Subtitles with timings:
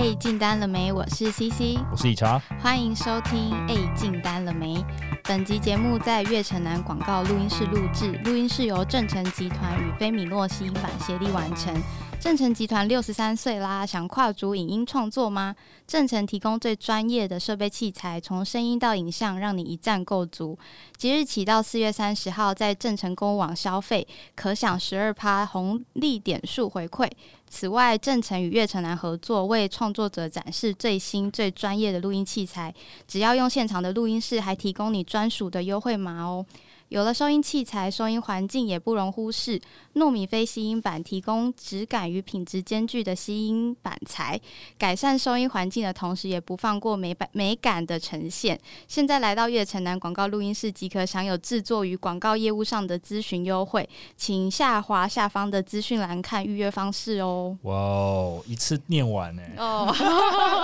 [0.00, 0.90] 哎，进单了没？
[0.90, 3.52] 我是 CC，我是以茶，欢迎收听。
[3.68, 4.82] 哎，进单了没？
[5.24, 11.74] 本集节目在悦城南广告录音室录制，录音室由正成集团与菲米诺吸音版协力完成。
[12.20, 15.56] 正成集团六十三岁啦，想跨足影音创作吗？
[15.86, 20.56] 正成提供最专业的设备器材，从声音到影像，让你一站购足。
[20.96, 27.10] 即日起到四月三十号，在正成公网消费，可享十二趴红利点数回馈。
[27.48, 32.72] 此外，正成与悦城南合作，为创作者展示最新最专业的录音器材。
[33.08, 36.44] 只要用现场的录音室，还提供你专属的优惠码哦。
[36.90, 39.60] 有了收音器材，收音环境也不容忽视。
[39.94, 44.40] 糯米非吸音板提供质感与品质兼具的吸音板材，
[44.76, 48.58] 改善收音环境的同时，也不放过美版美感的呈现。
[48.88, 57.56] 现在来到悦城南广告录音室，即可享有制作与广告业务上的咨询优惠，请下滑下方的资讯栏看预约方式哦。
[57.62, 59.42] 哇哦，一次念完呢？
[59.58, 59.86] 哦，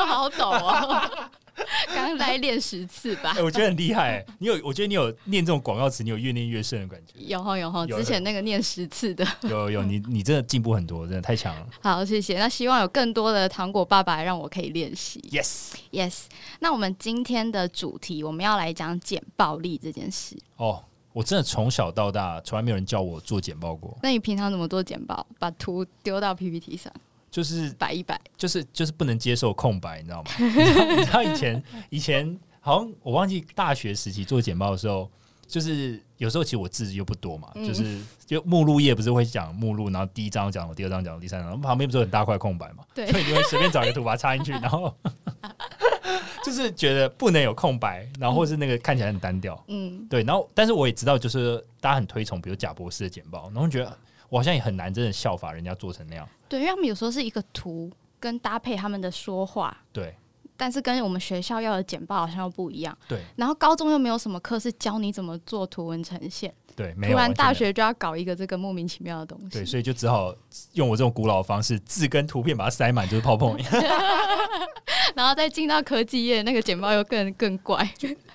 [0.08, 1.02] 好懂哦。
[1.94, 4.24] 刚来练十次吧，哎，我觉得很厉害。
[4.38, 7.14] 你有，我觉得你有念这种广告词，你有越念越顺的感觉。
[7.18, 11.66] 有哈有哈，之前那个念十次的，有有，你你真的进步很多，真的太强了。
[11.80, 12.38] 好，谢谢。
[12.38, 15.20] 那希望有更多的糖果爸爸让我可以练习。
[15.30, 16.24] Yes Yes。
[16.60, 20.36] 那我们今天的主题，我们要来讲简暴力这件事。
[20.56, 23.96] 哦，我真的从小到大从来没有人教我做简报过。
[24.02, 25.26] 那你平常怎么做简报？
[25.38, 26.92] 把图丢到 PPT 上。
[27.36, 30.30] 就是摆一摆，就是就是不能接受空白，你知道吗？
[30.96, 35.06] 你知道以前以前好像我忘记大学时期做简报的时候，
[35.46, 42.82] 就是有时候其实我字又不多嘛，就是就目录页不是会讲目录，然后第一章讲，第二章讲，第三章，旁边不是很大块空白嘛？
[42.94, 44.96] 对，所以你会随便找一个图把它插进去，然后
[46.42, 53.94] 就是觉得不能有空白，然后或是那个看起来很单调，嗯，对，然后但是我也知道，就是大家很推崇，比如贾博士的简报，然后觉得。
[54.28, 56.28] 我好像也很难真的效法人家做成那样。
[56.48, 59.76] 对，因为他们有时候是一个图跟搭配他们的说话。
[59.92, 60.14] 对。
[60.58, 62.96] 但是跟我们学校要的简报好像又不一样。
[63.06, 63.20] 对。
[63.36, 66.50] 然后高中又没有什么课是教你怎么做图文呈现。
[66.74, 66.94] 对。
[67.02, 69.50] 突然大学就要搞一个这个莫名其妙的东西。
[69.50, 70.34] 对，所以就只好
[70.72, 73.54] 用我这种古老的方式，字跟图片把它塞满，就是泡泡。
[75.14, 77.86] 然后再进到科技业，那个简报又更更怪。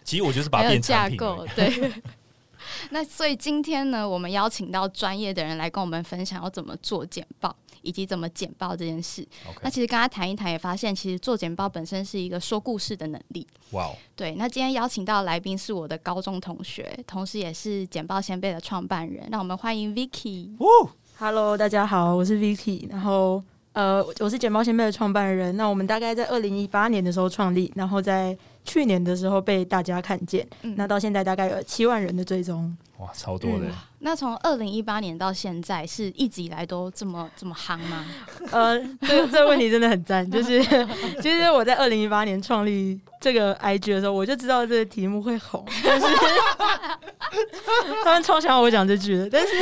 [0.04, 1.92] 其实我就是把它变架构，对。
[2.90, 9.26] 那所以今天呢，我们邀请到专业的人来跟我们分享要怎么做简报，以及怎么简报这件事。
[9.62, 13.48] 那其实跟他谈一谈，也发现其实做简报本身是一个说故事的能力。
[13.72, 14.36] 哇，对。
[14.36, 19.28] 那今天邀请到来宾是我的高中同学，同时也是简报先辈的创办人。
[19.32, 20.50] 让我们欢迎 Vicky。
[21.18, 22.90] Hello，大家好，我是 Vicky。
[22.90, 23.42] 然后
[23.74, 25.56] 呃，我是简报先辈的创办人。
[25.56, 28.38] 那我们大概在二零一八年的时候创立，然后在。
[28.64, 33.66] 去年的时候被大家看见，那到现在大概有七万人的追踪，哇，超多的。
[34.04, 38.06] 那从二零一八年到现在，是一直以来都这么这么夯吗？
[38.52, 40.30] 呃，这这个问题真的很赞。
[40.30, 40.64] 就是
[41.22, 46.08] 其实 我在二零一八年创立这个 IG 的时候，我就知道这个题目会红，但是
[48.04, 49.54] 他们超想要我讲这句的，但是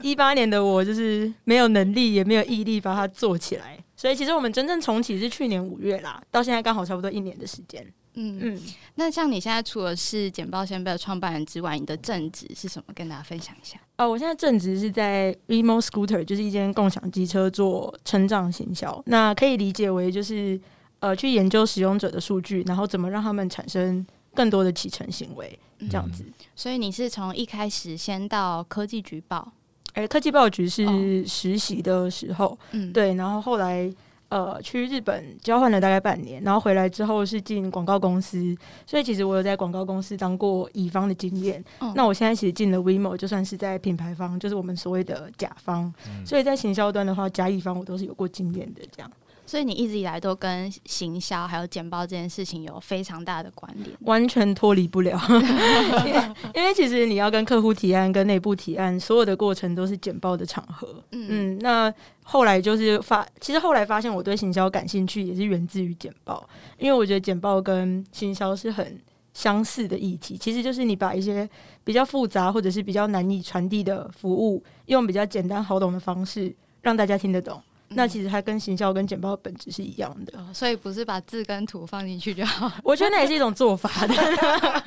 [0.00, 3.78] 一八年的我就是没有能力，也没有毅力把它做起来。
[3.98, 7.84] 所以其实我们真正重启是去年五月啦，到现在刚好差不多一年的时间。
[8.14, 8.60] 嗯嗯，
[8.94, 12.92] 那像你现在除了是简报先辈的创办人之外，你的正职是什么？
[12.94, 13.76] 跟大家分享一下。
[13.96, 19.02] 哦，我现在正职是在 Remo Scooter，就是一间共享机车做成长行销。
[19.06, 20.60] 那可以理解为就是
[21.00, 25.58] 呃，去研究使用者的数据，然后怎么让他们产生更多的启程行为，
[25.90, 26.24] 这样子。
[26.54, 29.52] 所以你是从一开始先到科技局报。
[29.98, 33.92] 哎，科技报局是实习的时候，嗯，对，然后后来
[34.28, 41.64] 呃去日本交换了大概半年，然后回来之后是进广告公司，所以其实我有在广告公司当过乙方的经验。
[41.96, 45.92] 那我现在其实进了 WeMo，就算是在品牌方，就是我们所谓的甲方，
[46.24, 49.10] 所以在行销端的话，甲乙方我都是有过经验的这样。
[49.48, 55.18] 所以你一直以来都跟行销还有简报这件事情有非常大的关联，完全脱离不了。
[56.54, 61.02] 因为其实你要跟客户提案、跟内部提案，所有的过程都是简报的场合。
[61.12, 61.92] 嗯嗯，那
[62.22, 66.46] 后来就是发，其实后来发现我对行销感兴趣，也是源自于简报，
[66.76, 69.00] 因为我觉得简报跟行销是很
[69.32, 70.36] 相似的议题。
[70.36, 71.48] 其实就是你把一些
[71.84, 77.58] 比较复杂或者是比较难以传递的服务，用比较简单好懂的方式让大家听得懂。
[77.90, 82.70] 那其实它跟行销跟简报的本质是一样的，所以不是把字跟图放进去就好。
[82.84, 84.14] 我觉得那也是一种做法的。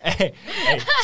[0.00, 0.32] 哎哎，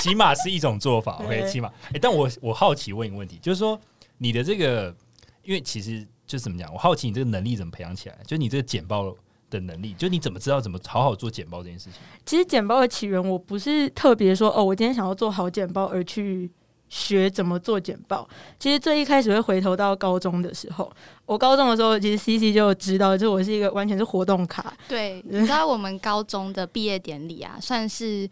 [0.01, 1.71] 起码是一种做法，OK，起码。
[1.93, 3.79] 哎，但我我好奇问一个问题，就是说
[4.19, 4.95] 你的这个，
[5.43, 8.17] 因为其实就怎么讲，我好奇你这个能力怎么培养起来？
[8.27, 9.15] 就你这个简报
[9.51, 12.01] 的能力，就你怎么知道怎么好好做简报这件事情？
[12.25, 16.51] 其实简报的起源，我不是特别说哦，我今天想要做好简报而去。
[16.93, 18.29] 学怎么做简报。
[18.59, 20.93] 其实最一开始会回头到高中的时候，
[21.25, 24.75] 我高中的时候其实 C C 就知道，就我是一个完全是活动卡。
[24.87, 28.29] 对， 你知道我们高中的毕业典礼啊，算是。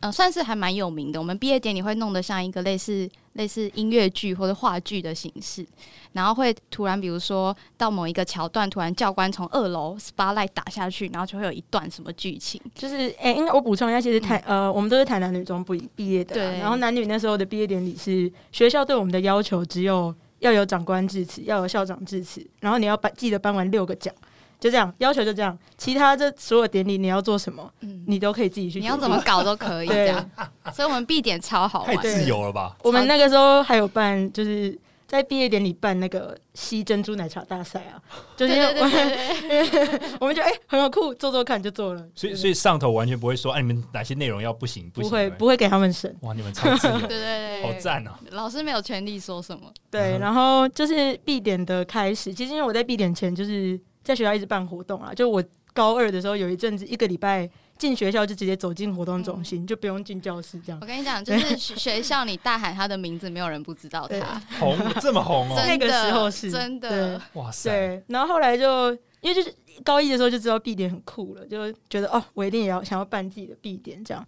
[0.00, 1.18] 呃，算是还蛮有名的。
[1.18, 5.66] 我们毕业典礼会弄得像一个类似类似音乐剧或者话剧的形式，
[6.12, 12.60] 然后会突然，比如说到某一个桥段，突然教官从二楼 spotlight 打下去，然后就会有一段什么剧情。
[12.74, 16.58] 就是，哎，应该我补充一下，其实台呃，我们都是台南女中毕毕业的，对。
[16.58, 24.14] 然后男女那时候的毕业典礼是学校对我们的要求，只有要有长官致辞，要有校长致辞，然后你要颁记得颁完六个奖。
[24.62, 25.58] 就这样，要求就这样。
[25.76, 27.68] 其他这所有典礼你要做什么，
[28.06, 28.78] 你都可以自己去。
[28.78, 29.88] 你要怎么搞都可以。
[29.90, 30.30] 这样，
[30.72, 32.76] 所以我们毕点超好玩，太自由了吧？
[32.84, 34.78] 我们那个时候还有办，就是
[35.08, 37.98] 在毕业典礼办那个吸珍珠奶茶大赛啊，
[38.36, 42.06] 就是我们 我们觉得哎很有酷，做做看就做了。
[42.14, 46.16] 所以所以上头完全不会说，哎你们哪些内容要不行不会不会给他们审。
[46.20, 48.16] 哇，你们超自由，对对对，好赞啊！
[48.30, 49.64] 老师没有权利说什么。
[49.90, 52.32] 对，然后就是必点的开始。
[52.32, 53.80] 其实因为我在必点前就是。
[54.02, 60.78] 在学校一直办活动啊，就我高二的时候有一阵子，一个礼拜进学校就直接走进活动中心，就不用进教室这样。
[60.82, 65.62] 我跟你讲，就是学校你大喊他的名字，没有人不知道他 红这么红哦。
[65.66, 67.70] 那个时候是真的，哇塞！
[67.70, 74.26] 对，然后后来就因为就是高一的时候就知道 B 点很酷了，就觉得哦，我一定也要想要办自己的 B 点这样。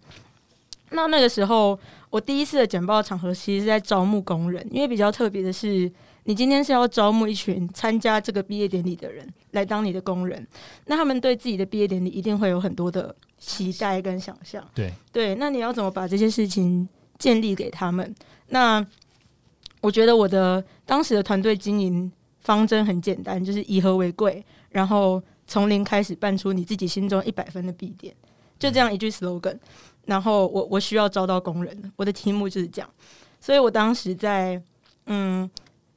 [0.91, 1.77] 那那个时候
[2.09, 5.91] 我第一次的简报场合其实是在招募工人，因为比较特别的是。
[6.27, 10.45] 你今天是要招募一群参加这个毕业典礼的人来当你的工人，
[10.87, 14.67] 那他们对自己的毕业典礼一定会有很多的期待跟想象。
[14.73, 16.87] 对对，那你要怎么把这些事情
[17.19, 18.13] 建立给他们？
[18.47, 18.83] 那
[19.81, 28.11] 我觉得我的当时的团队经营方针很简单，就是以和为贵，然后从零开始办出你自己心中一百分的必点，
[28.57, 29.57] 就这样一句 slogan。
[30.05, 32.89] 然后我我需要招到工人，我的题目就是这样，
[33.39, 34.59] 所以我当时在
[35.05, 35.47] 嗯。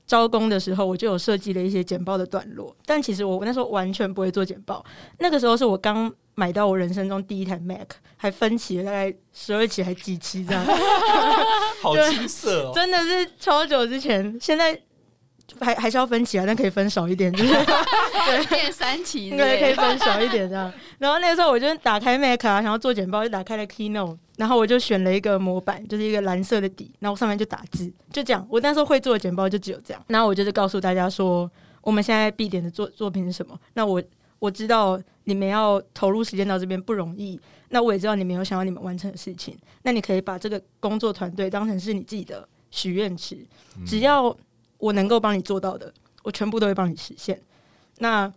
[0.09, 4.85] 招工的时候，我就有设计了一些简报的段落，但其实我那时候完全不会做简报。
[5.19, 10.65] 那个时候是我刚买到我人生中第一台 Mac，还分期了大概十二期还几期这样，
[11.81, 14.37] 好青涩哦， 真的是超久之前。
[14.41, 14.81] 现在。
[15.61, 17.51] 还还是要分期啊，但可以分少一点，就是
[18.29, 20.71] 对，变三期，对，可以分少一点这样。
[20.99, 28.46] 然后那个时候我就打开 Mac 啊，想要做简报，就打开了 Keynote，然后我就选了一个模板，就是一个蓝色的底，然后上面就打字，就这样。
[28.49, 30.02] 我那时候会做的简报就只有这样。
[30.06, 31.50] 然后我就是告诉大家说，
[31.82, 33.61] 我们现在必点的作作品是什么。
[33.75, 34.02] 那我
[34.38, 37.38] 我知道你们要投入时间到这边不容易，
[37.69, 39.55] 那我也知道你们有想要你们完成的事情。
[39.82, 43.38] 那你可以把这个工作团队当成是你自己的许愿池，
[43.85, 44.35] 只要。
[44.81, 45.93] 我能够帮你做到的，
[46.23, 47.37] 我全部都会帮你实现。
[47.99, 48.32] 那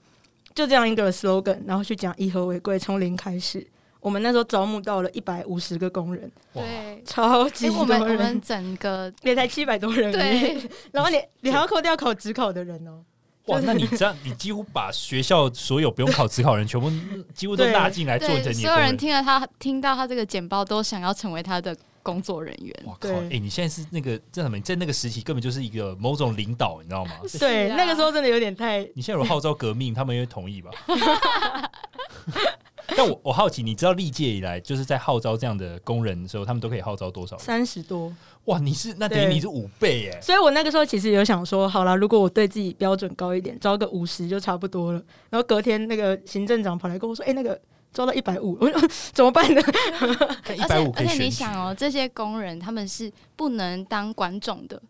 [0.56, 3.60] 就这样一个 slogan，然后去讲以和为贵，从零开始。
[4.02, 8.02] 我们那时候招募到了一百五十个工人，对，超级多人。
[8.02, 10.58] 我们整个也才七百多人，对。
[10.92, 13.04] 然后你你还要扣掉考职考的人哦。
[13.46, 16.92] 哇，那你这样，你几乎把学校所有不用考职考人全部
[17.34, 18.54] 几乎都拉进来做成你。
[18.54, 21.76] 所有人听了他听到他这个简报，都想要成为他的。
[22.04, 23.10] 工作人员，我靠！
[23.30, 24.60] 哎，你现在是那个在什么？
[24.62, 27.12] 在那个时期根本就是一个某种领导，你知道吗？
[27.40, 28.80] 对，那个时候真的有点太……
[28.96, 30.72] 你现在有号召革命，他们也会同意吧？
[33.02, 37.38] 但我我好奇，你知道历届以来就是在号召这样的工人的时候，他们都可以号召多少？
[37.38, 38.14] 三十多。
[38.46, 40.20] 哇，你是那等于你是五倍耶！
[40.22, 45.02] 所以我那个时候其实有想说，好了，如果我对自己标准高一点，招个五十就差不多了。
[45.30, 47.60] 然后隔天那个行政长跑来跟我说：“哎，那个。”
[47.94, 48.82] 招到一百五， 我说
[49.12, 49.62] 怎么办呢？
[50.56, 54.82] 一百五而且你想哦，这些工人他们是不能当观众的，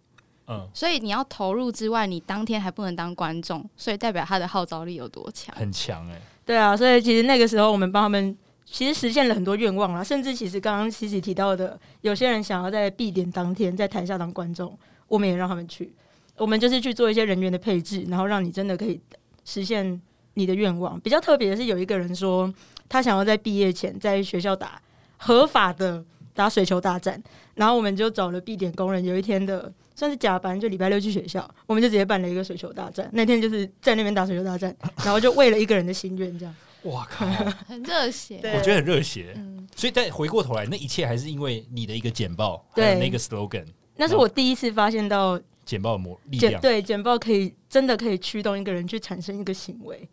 [0.46, 5.52] 嗯，所以你要投入之外，你当天还不能当观众，所以代表他的号召力有多强？
[5.56, 15.94] 很强哎，对啊，所以其实那个时候我们帮他们，其实实现了很多愿望啦，甚至其实刚刚琪琪提到的，有些人想要在闭点当天在台下当观众，我们也让他们去，
[16.38, 19.00] 我们就是去做一些人员的配置，然后让你真的可以
[19.46, 20.02] 实现
[20.34, 21.00] 你的愿望。
[21.00, 22.54] 比较特别的是，有一个人说。
[22.92, 24.78] 他想要在毕业前在学校打
[25.16, 27.24] 合法的打水球大战，
[27.56, 33.08] 然后我们就找了闭点工人，有一天的算是加班，就礼拜六去学校，我们就直接办了一个水球大战。
[33.14, 36.56] 那天就是在那边打水球大战， 然后就为了一个人的心愿这样。
[36.86, 37.28] 哇靠，
[37.70, 39.34] 很热血，我觉得很热血。
[39.36, 43.64] 嗯，所以再回过头来，那一切还是因为你的一个简报，对那个 slogan。
[43.96, 50.10] 那是我第一次发现到简报的魔力量，对简报可以真的可以驱动一个人去产生一个行为。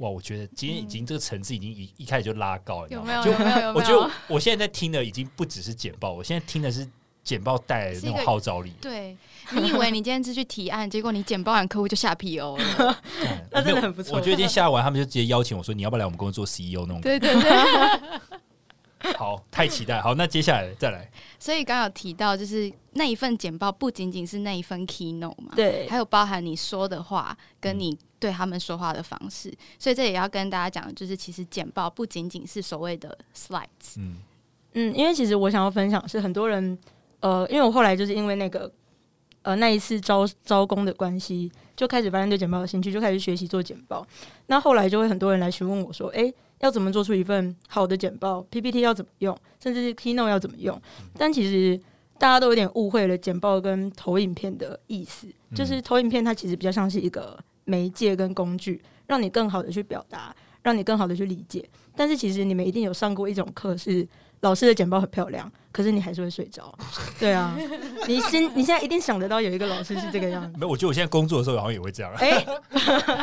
[0.00, 3.24] 哇，我觉得今天已经这个层次已经一一开始就拉高了，有没有？
[3.24, 3.72] 有没有？
[3.72, 6.84] 我觉得我现在在听的已经不只是简报，我现在听的是
[7.24, 8.72] 简报带来的那种号召力。
[8.80, 9.16] 对
[9.52, 13.02] 你以为你今天是去提案， 结果你简报完客户就下 PO 了，
[13.50, 14.16] 那真的很不错。
[14.16, 17.50] 我觉得今天下完，他们就直接邀请我说：“你要不要来我们公司做 CEO 那种？”对对对。
[19.18, 20.00] 好，太期待。
[20.00, 21.06] 好，那接下来再来。
[21.38, 29.52] 所以刚刚有提到，就是那一份简报不仅仅是那一份 keynote 嘛，对，还有包含你说的话跟你对他们说话的方式。
[29.78, 33.98] 所以这也要跟大家讲，就是其实简报不仅仅是所谓的 slides。
[33.98, 34.16] 嗯
[34.72, 36.78] 嗯，因为其实我想要分享是很多人，
[37.24, 38.70] 呃，因为我后来就是因为那个
[39.40, 44.06] 呃那一次招招工的关系，就开始发现对简报有兴趣，就开始学习做简报。
[44.48, 46.32] 那后来就会很多人来询问我说，哎。
[46.60, 49.36] 要怎么做出一份好的简报？PPT 要怎么用？
[49.60, 50.80] 甚至是 Keynote 要怎么用？
[51.18, 51.78] 但其实
[52.16, 55.26] 大家都有点误会了简报跟投影片的意思。
[55.54, 61.68] 就是投影片它其实比较像是一个媒介跟工具，让你更好的去表达，让你更好的去理解。
[61.94, 64.06] 但是其实你们一定有上过一种课，是
[64.44, 66.72] 老师的简报很漂亮，可是你还是会睡着。
[67.18, 67.56] 对啊，
[68.06, 70.58] 你现你现在一定想得到有一个老师是这个样子。
[70.58, 72.12] 没有，我觉得我现在工作的时候好像也会这样。
[72.16, 72.46] 哎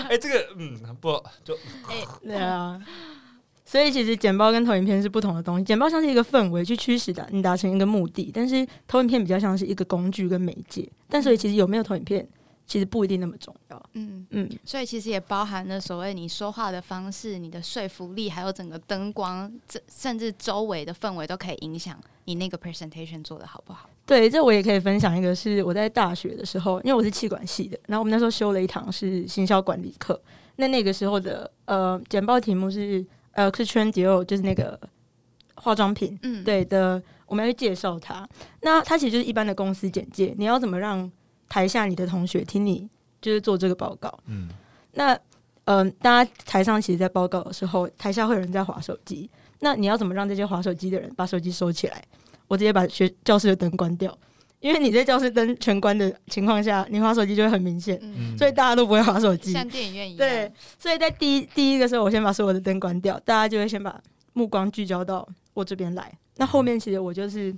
[0.10, 1.12] 哎， 这个嗯不
[1.44, 1.54] 就
[1.88, 2.82] 哎 对啊。
[3.64, 5.64] 所以其实剪报跟投影片是不同的东西。
[5.64, 10.90] 剪报像是一个氛围去驱使的你达成一个目的，但是投影片比较像是一个工具跟媒介。
[11.08, 12.28] 但所以其实有没有投影片，
[12.72, 13.90] 其实不一定那么重要。
[13.96, 14.50] 嗯嗯。
[14.64, 23.90] 所以其实也包含了所谓你说话的方式、你的说服力，还有整个灯光，这甚至周围的氛围都可以影响你那个 presentation 做的好不好。
[24.06, 30.22] 对，这我也可以分享一个，是我在大学的时候，因为我是气管系的，然后我们那时候修了一堂是行销管理课。
[30.56, 33.06] 那那个时候的呃简报题目是。
[33.34, 34.78] 呃，是 Trendio，就是那个
[35.56, 38.28] 化妆品，嗯，对的，我们要去介绍它。
[38.62, 40.36] 那它其实就是一般的公司简介。
[40.38, 41.10] 你要怎么让
[41.52, 42.90] 台下你的同学听你
[43.22, 44.18] 就是做这个报告？
[44.28, 44.48] 嗯，
[44.94, 45.20] 那
[45.66, 49.30] 嗯，大家台上其实，在报告的时候，台下会有人在划手机。
[49.60, 52.02] 那你要怎么让这些划手机的人把手机收起来？
[52.48, 54.18] 我直接把学教室的灯关掉。
[54.62, 58.00] 因为你在教室灯全关的情况下，你划手机就会很明显，
[58.38, 59.52] 所以大家都不会划手机。
[59.52, 60.18] 像电影院一样。
[60.18, 64.00] 对，所以在第一第一个时候，我先把所有的灯关掉，大家就会先把
[64.32, 66.10] 目光聚焦到我这边来。
[66.38, 67.54] 那后面其实我就是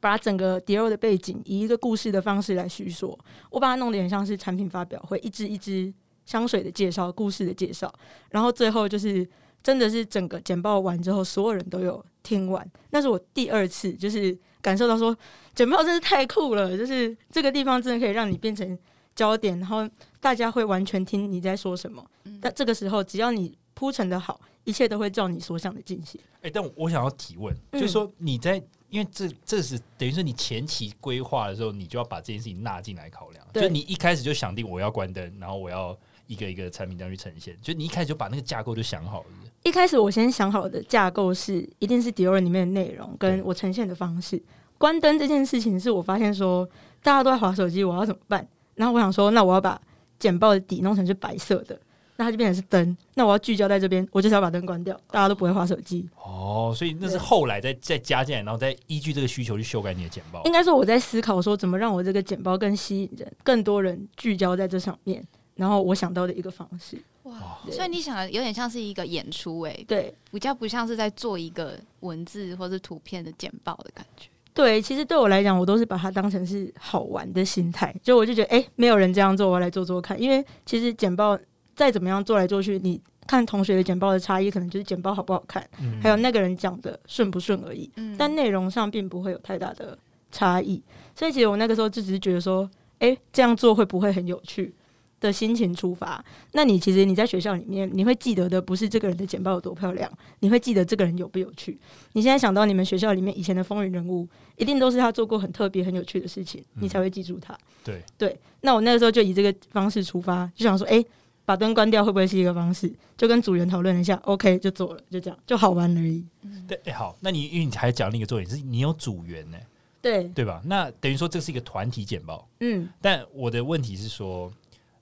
[0.00, 3.18] 把整个迪奥的背景以一个故事的方式来叙说，
[3.50, 5.92] 我把它弄得很像是产品发表会，一支一支
[6.24, 7.92] 香水的介绍、故事的介绍，
[8.30, 9.28] 然后最后就是
[9.62, 12.64] 真的是整个简报完之后，所有人都有听完。
[12.90, 15.16] 那是我第二次，就是感受到说。
[15.54, 18.78] 简报真是太酷了，就是这个地方真的可以让你变成
[19.16, 19.84] 焦点，然后
[20.20, 22.08] 大家会完全听你在说什么。
[22.40, 26.20] 但这个时候，只要你铺陈的好，一切都会照你所想的进行。
[26.42, 33.46] 哎，但我想要提问，就是说你在，因为这这是等于说你前期规划的时候，你就要把这件事情纳进来考量。
[33.52, 39.26] 就你一开始就想定我要关灯，然后我要一个一个产品这样去呈现，就你一开始就把那个架构就想好了。
[39.64, 44.42] 一开始我先想好的架构是，一定是迪奥里面的内容跟我呈现的方式。
[44.78, 46.68] 关灯这件事情是我发现说
[47.02, 48.46] 大家都在划手机，我要怎么办？
[48.76, 49.80] 然后我想说，那我要把
[50.18, 51.78] 简报的底弄成是白色的，
[52.18, 52.96] 那它就变成是灯。
[53.14, 56.06] 那我要聚焦在这边，我就是要把灯关掉，大家都不会划手机。
[56.16, 60.42] 哦，所以那是后来再再加进来，然后再依据这个需求去修改你的简报。
[60.44, 65.24] 应该说我在思考说，怎么让我这个简报更吸引人，更多人聚焦在这上面。
[65.54, 67.00] 然后我想到的一个方式。
[67.22, 74.28] 哇，所以你想的有点像是一个演出，哎，对，比较不像是在做一个文字或是图片的简报的感觉。
[74.54, 80.20] 对，其实对我来讲，我都是把它当成是好玩的心态，就我就觉得，哎，没有人这样做，我来做做看。
[80.20, 81.38] 因为其实简报
[81.78, 85.64] 再怎么样做来做去，你看同学的简报的差异，可能就是简报好不好看，
[86.02, 87.88] 还有那个人讲的顺不顺而已。
[88.18, 89.96] 但内容上并不会有太大的
[90.32, 90.82] 差异。
[91.14, 92.68] 所以其实我那个时候就只是觉得说，
[92.98, 94.74] 哎，这样做会不会很有趣？
[95.20, 100.08] 的心情出发，那你其实你在学校里面，你会记得的不是这个人的简报有多漂亮，
[100.38, 101.76] 你会记得这个人有不有趣。
[102.12, 107.52] 你现在想到你们学校里面以前的风云人物，一定都是他做过很特别、很有趣的事情，你才会记住他。
[107.82, 111.04] 对对，那我那个时候就以这个方式出发，就想说，哎，
[111.48, 112.92] 把灯关掉会不会是一个方式？
[113.16, 116.22] 就跟组员讨论一下，OK，就做了，就这样，就好玩而已。
[116.68, 119.56] 对，哎，好，那你因为你还讲另一个重点是你有组员呢，
[120.02, 120.60] 对对吧？
[120.66, 124.52] 那等于说这是一个团体简报，嗯，但我的问题是说。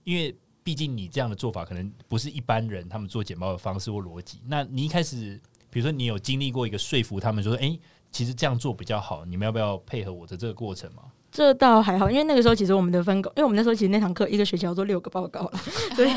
[0.04, 4.38] 因为毕竟你这样的做法可能不是一般人他们做简报的方式或逻辑。
[4.46, 5.34] 那你一开始，
[5.68, 7.76] 比如说你有经历过一个说服他们，说：“哎，
[8.12, 11.02] 其实这样做比较好，你们要不要配合我的这个过程吗？”
[11.36, 15.52] 这倒还好，因为那个时候其实我们的分工，因为我们那时候其实那堂课一个学期要做六个报告了，
[15.94, 16.08] 所以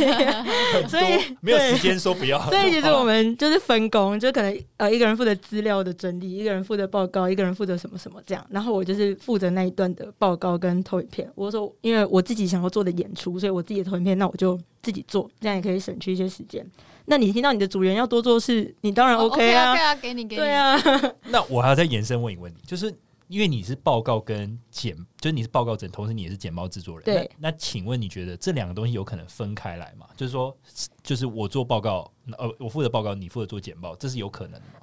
[0.87, 2.39] 所以 没有时间说不要。
[2.49, 8.41] 所以其实我们就是分工，就可能呃一个人负责资料的整理，一个人负责报告，一个人负责什么什么这样。
[8.49, 11.29] 然后我就是负责那一段的报告跟投影片。
[11.35, 16.65] 我说因为我自己想要做的演出，所以我自己的投影片，那我就自己做，这样也可以省去一些时间。
[17.07, 20.41] 那你听到你的组员要多做事，你当然 OK 啊，对啊，给你给你。
[20.41, 20.81] 对啊。
[21.25, 22.95] 那我还要再延伸问一问你，就是。
[23.29, 27.05] 因为你是报告跟简，就是你是报告者，同时你也是简报制作人。
[27.05, 27.29] 对。
[27.37, 30.07] 那请问你觉得这两个东西有可能分开来吗？
[30.17, 30.57] 就是说，
[31.03, 34.79] 就是我做报告，呃，我负责报告，你负责做简报，这是有可能的吗？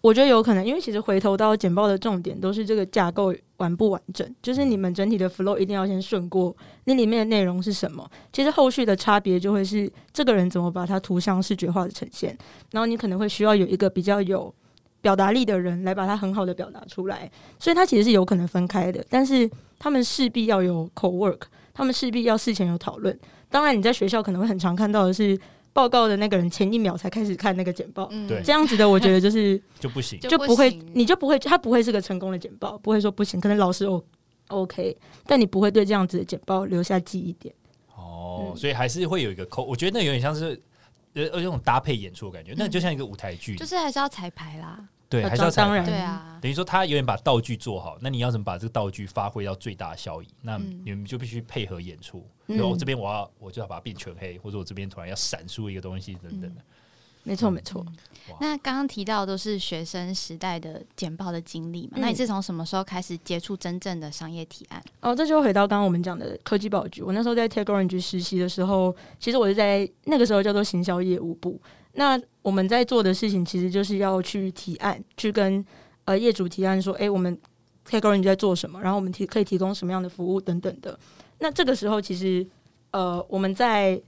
[0.00, 8.10] 我觉得有可能，因为其实回头到简报的重点都是这个架构完不完整，就是你们整体的 flow 一定要先顺过，那里面的内容是什么？
[8.32, 12.36] 其实后续的差别就会是这个人怎么把它图像视觉化的呈现，
[12.72, 14.52] 然后你可能会需要有一个比较有
[15.02, 21.42] 表达力的人来把它很好的表达出来，所以它其实是有可能分开的，但是他们势必要有 co work，
[21.74, 23.18] 他们势必要事前有讨论。
[23.50, 25.38] 当然，你在学校可能会很常看到的是。
[25.74, 34.04] 报告的那个人前一秒才开始看那个简报，对，这样子的我觉得就是 就不行，就不会，你就不会，他不会是个成功的简报，不会说不行，可能老师 O
[34.48, 34.94] OK，
[35.24, 37.54] 但你不会对这样子的简报留下记忆点。
[37.96, 40.60] 哦，所以还是会有一个口，我觉得那有点像是
[41.14, 44.88] 呃有种搭配演出的感觉，那就像一个舞台剧，就是还是要彩排啦。
[45.08, 46.38] 对，还是要彩排对啊。
[46.40, 50.26] 等于说他有点把道具做好，那你要怎么把这个道具发挥到最大效益？
[50.40, 52.26] 那你们就必须配合演出。
[52.46, 56.62] 比如我这边我要我就要把它变全黑，或者我这边突然要闪出一个东西等等的。
[57.24, 57.84] 没错，没错。
[58.40, 61.94] 那刚刚提到都是学生时代的简报的经历嘛？
[61.96, 64.82] 那你是从什么时候开始接触真正的商业提案？
[65.00, 67.02] 哦，这就回到刚刚我们讲的科技报局。
[67.02, 71.60] 我那时候在 Tech Orange 实习的时候，其实我是在那个时候叫做行销业务部。
[71.94, 75.64] 那我们在做的事情，其实就是要去提案，去跟
[76.04, 77.36] 呃业主提案说，哎，我们
[77.86, 80.98] Tech Orange 在做什么，然后我们提可以提供什么样的服务等等的。
[81.40, 82.46] 那这个时候，其实
[82.92, 84.00] 呃我们在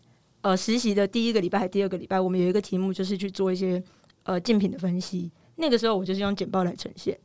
[0.44, 3.82] 呃实习的第一个礼拜还第二个礼拜，我们有一个题目就是去做一些
[4.24, 5.32] 呃竞品的分析。
[5.56, 7.18] 那个时候我就是用简报来呈现。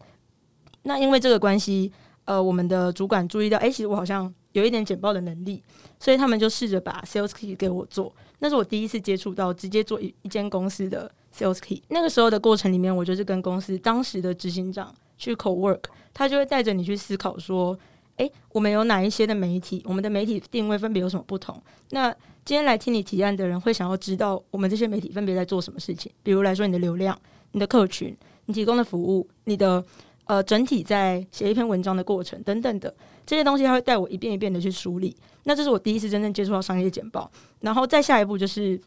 [0.84, 1.92] 那因为这个关系，
[2.24, 5.62] 呃，我们的主管注意到，哎，其实我好像有一点简报的能力，
[6.00, 8.16] 所以他们就试着把 Sales Key 给我做。
[8.40, 11.84] 那是我第一次接触到直接做一一间公司的 sales key。
[11.90, 15.82] 那个时候的过程里面，我就是跟公司当时的执行长去 co work，
[16.14, 17.78] 他就会带着你去思考说：，
[18.20, 19.82] 诶，我们有哪一些的媒体？
[19.86, 21.60] 我们的媒体定位分别有什么不同？
[21.92, 22.12] 那
[22.46, 26.12] 今天来听你提案的人会想要知道我们这些媒体分别在做什么事情？
[26.22, 27.18] 比如来说，你的流量、
[27.54, 29.84] 你的客群、你提供的服务、你的
[30.26, 32.94] 呃整体在写一篇文章的过程等等的
[33.26, 35.16] 这些东西，他会带我一遍一遍的去梳理。
[35.46, 37.32] 那这是我第一次真正接触到商业简报。
[37.62, 38.80] 然后再下一步就是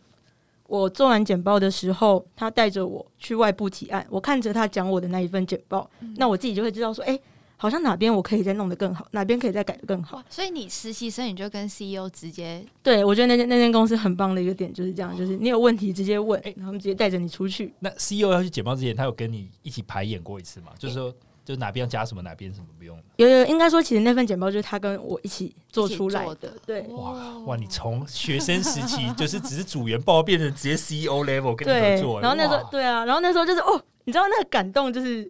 [0.67, 4.07] 我做完简报的时候，他带着我去外部提案。
[4.11, 7.19] 我看着他讲我的那一份简报，那我自己就会知道说，哎，
[7.63, 10.21] 好像哪边我可以再弄得更好，哪边可以再改得更好。
[10.29, 17.73] 所以你实习生你就跟 CEO 直接对我觉得那间那间公司很棒的一个点就是这样，就是你有问题直接问，然后直接带着你出去。
[17.79, 20.73] 那 CEO 要去简报之前，他有跟你一起排演过一次吗？
[20.77, 21.15] 就是说。
[21.45, 22.97] 就哪边要加什么，哪边什么不用。
[23.17, 26.55] 有有，应该说，其实那份简报就是他跟我一起做出来的。
[26.65, 32.21] 对，哇哇，你从学生时期就是只是组员报，变成直接 CEO level 跟你合作。
[32.21, 35.29] 然后那时候，对啊，然后那时候就是哦，你知道那个感动就是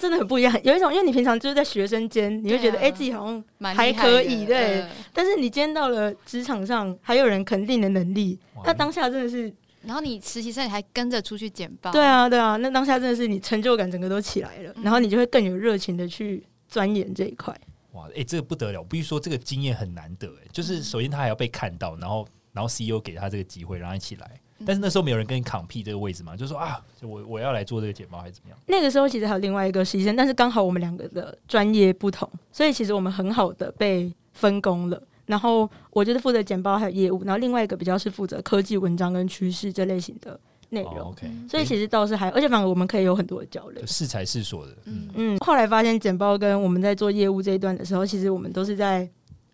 [0.00, 0.52] 真的很不一样。
[0.64, 4.84] 有一种，因为你平常就是在学生间，你会觉得哎自己好像还可以，对。
[5.12, 9.52] 但是你今天到了职场上，还有人肯定的能力，那当下真的是。
[9.82, 17.58] 然后你实习生你还跟着出去简报，对啊对啊，那当下真的是你成就感整个都起来了，然后你就会更有热情的去钻研这一块。
[17.92, 18.84] 哇，哎，这个不得了！
[18.84, 28.58] 必须说这个经验很难得，哎，就是首先他还要被看到，然后然后 CEO 给他这个机会让他一起来，但是那时候没有人跟你扛屁这个位置嘛，就说啊，就我我要来做这个简报还是怎么样？
[28.66, 35.02] 那个时候其实还有另外一个实习生，但是刚好我们两个的专业不同，所以其实我们很好的被分工了。
[35.26, 40.38] 然后我就是负责简报还有业务，然后另外一个比较是负责科技文章跟趋势这类型的
[40.70, 41.10] 内容。
[41.10, 44.76] OK，所以其实倒是还，而且反而我们可以有很多的交流，是才是所的。
[44.86, 45.38] 嗯嗯。
[45.38, 49.08] 后来发现简报跟我们在做业务这一段的时候，其实我们都是在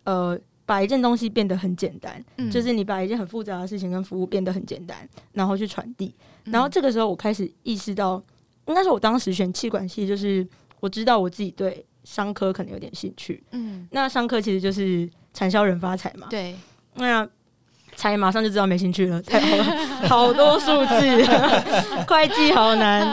[0.05, 0.35] 呃
[0.67, 4.95] 把一件东西变得很简单，就是你把一件很复杂的事情跟服务变得很简单，
[5.33, 6.13] 然后去传递。
[6.43, 8.21] 然后这个时候我开始意识到，
[8.67, 10.47] 应该是我当时选气管系，就是
[10.79, 13.43] 我知道我自己对商科可能有点兴趣。
[13.51, 15.09] 嗯，那商科其实就是。
[15.33, 16.25] 产销人发财嘛？
[16.31, 16.55] 对，
[16.95, 17.27] 那
[17.95, 21.23] 才马上就知道没兴趣了， 太好了，好多数字，
[22.09, 23.05] 会计好难。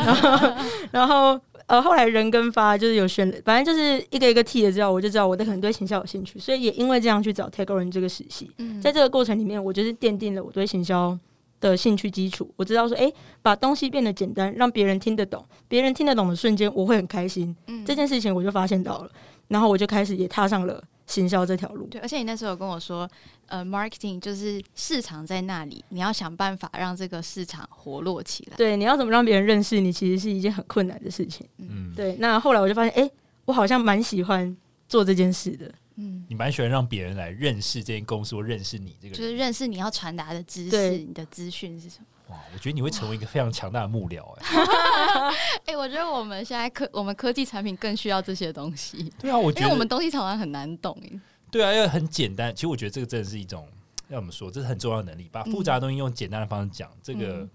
[0.90, 8.50] 然后呃，后来人跟发就是有选，反正就是一个一个替的之后，我就知道我的可能对行销有兴趣，所以也因为这样去找 Take 人这个实习。
[8.82, 11.18] 在这个过程里面，我就是奠定了我对行销
[11.60, 12.50] 的兴趣基础。
[12.56, 17.56] 我知道说，哎，把东西变得简单，让别人听得懂，别人听得懂的瞬间，我会很开心。
[17.68, 19.10] 嗯，这件事情我就发现到了，
[19.48, 20.82] 然后我就开始也踏上了。
[21.06, 23.08] 行销这条路，对，而且你那时候有跟我说，
[23.46, 28.56] 呃，marketing 就是市场在那里，你要想办法让这个市场活络起来。
[28.56, 31.46] 对，你要怎么让别人认识你，其实是一件很困难的事情。
[31.58, 32.16] 嗯，对。
[32.16, 33.10] 那后来我就发现，哎，
[33.44, 34.56] 我好像蛮喜欢
[34.88, 35.70] 做这件事的。
[35.96, 42.06] 嗯，你蛮喜欢让别人来认识这间公司，或认识你这个，就是认识你要传达的知识，你的资讯是什么？
[42.28, 45.34] 哇，我觉得你会成为一个非常强大的幕僚 哎！
[45.66, 49.12] 哎，我觉得我们现在科我们科技产品更需要这些东西。
[49.18, 51.20] 对啊，我觉得我们东西常常很难懂哎。
[51.50, 52.54] 对啊，要很简单。
[52.54, 53.68] 其实我觉得这个真的是一种
[54.08, 56.90] 要怎么说，这是很重要的能力，把复杂的东西用简单的方式讲。
[57.02, 57.46] 这个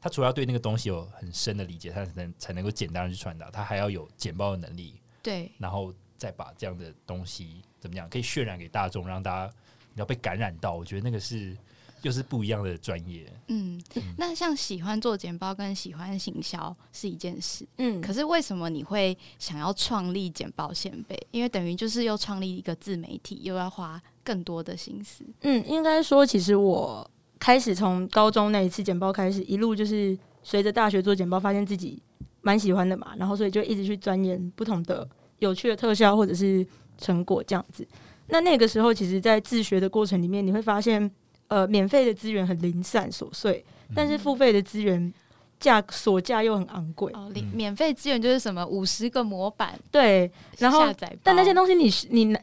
[0.00, 9.52] 他除了要对那个东西有很深的理解，他才能才能够简单的去传达，他还要有简报的能力，对，然后再把这样的东西怎么样可以渲染给大众，让大家
[9.94, 11.56] 你要被感染到，我觉得那个是
[12.02, 13.26] 又是不一样的专业。
[13.48, 13.80] 嗯，
[14.16, 21.18] 那像喜欢做简报跟喜欢行销是一件事，嗯，可是为什么你会想要创立简报先辈？
[21.30, 25.24] 因为等于就是又创立一个自媒体，又要花更多的心思。
[25.42, 27.08] 嗯，应该说，其实我
[27.38, 32.02] 开始从高中那一次简报开始，一路就是随着大学做简报，发现自己
[32.42, 35.08] 蛮喜欢的嘛，然后所以就一直去钻研不同的
[35.38, 36.66] 有趣的特效或者是
[36.98, 37.86] 成果这样子。
[38.30, 41.10] 那那个时候，其实，在自学的过程里面，你会发现，
[41.48, 45.12] 呃，免费的资源很零散琐碎，但是付费的资源
[45.58, 47.12] 价所价又很昂贵。
[47.14, 52.36] 哦，免免费资源就是什么五十个模板，对，然后下载，但那些东西你你，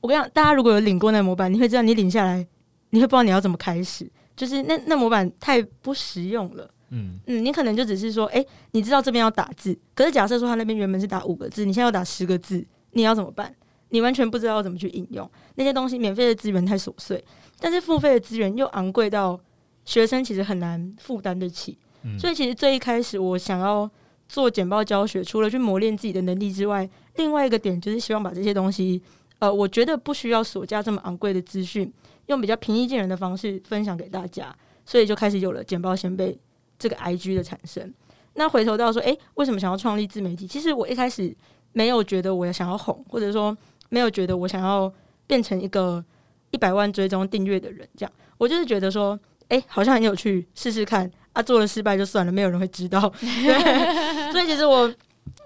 [0.00, 2.46] 我跟你讲，大家如果有领过那个模板，你会知道你领下来，
[2.90, 6.70] 你会不知道你要怎么开始，就是那那模板太不实用了。
[6.90, 13.52] 嗯，嗯，你可能就只是说，哎、你知道这边要打字，可是假设说他那边原本是打五个字，你现在要打十个字，你要怎么办？
[13.94, 15.96] 你完全不知道怎么去应用那些东西。
[15.96, 17.24] 免费的资源太琐碎，
[17.60, 19.40] 但是付费的资源又昂贵到
[19.84, 21.78] 学生其实很难负担得起。
[22.02, 23.88] 嗯所以其实最一开始我想要
[24.28, 29.00] 做简报教学，除了去磨练自己的能力之外，另外一个点就是希望把这些东西，
[29.38, 31.90] 呃，我觉得不需要所价这么昂贵的资讯，
[32.26, 34.54] 用比较平易近人的方式分享给大家。
[34.84, 36.36] 所以就开始有了简报先辈
[36.78, 37.90] 这个 IG 的产生。
[38.34, 40.46] 那回头到说，诶，为什么想要创立自媒体？
[40.46, 41.34] 其实我一开始
[41.72, 43.56] 没有觉得我要想要红，或者说
[43.88, 44.92] 没有觉得我想要
[45.26, 46.04] 变成一个
[46.50, 48.12] 一百万追踪订阅的人，这样。
[48.38, 49.18] 我就是觉得说，
[49.48, 53.08] 诶，好像很有趣，试试看啊，做了失败就算了，没有人会知道。
[53.20, 54.92] 对，所以其实我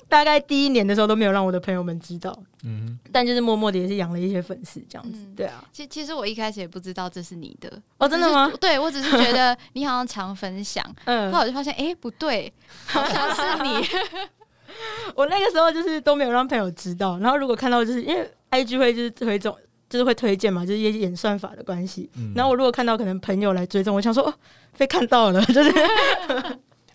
[0.09, 5.18] 大概第一年的时候都没有让我的朋友们知道，嗯但就是默默的也是养了一些粉丝这样子。
[5.20, 12.51] 嗯对啊，其其实我一开始也不知道这是你的哦真的吗对我只是觉得你好像常分享， 嗯后来我就发现，哎、不对，
[12.87, 13.87] 好像是你。
[15.14, 22.11] 我那个时候就是都没有让朋友知道，然后如果看到就是因为 IG 会就是推这种就是会推荐嘛，就是一些演算法的关系。
[22.17, 24.35] 嗯然后我如果看到可能朋友来追踪，我想说哦，
[24.77, 25.71] 被看到了， 就是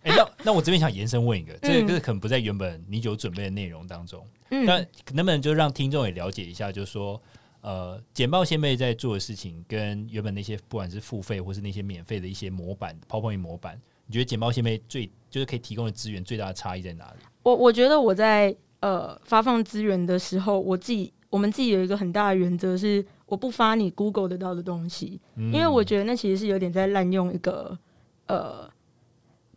[0.03, 7.21] 哎、那那我这边想延伸问一个，这个嗯这个可能不在原本你有准备的内容当中，嗯但能不能就让听众也了解一下，就是说，
[7.61, 17.23] 呃，简报先辈在做的事情跟原本那些不管是付费或是那些免费的一些模板、PowerPoint 模板，你觉得简报先辈最就是可以提供的资源最大的差异在哪里？
[17.43, 27.77] 我我觉得我在呃发放资源的时候，我自己我们自己有一个很大的原则是，我不发你 Google 得到的东西，嗯因为我觉得那其实是有点在滥用一个
[28.27, 28.71] 呃。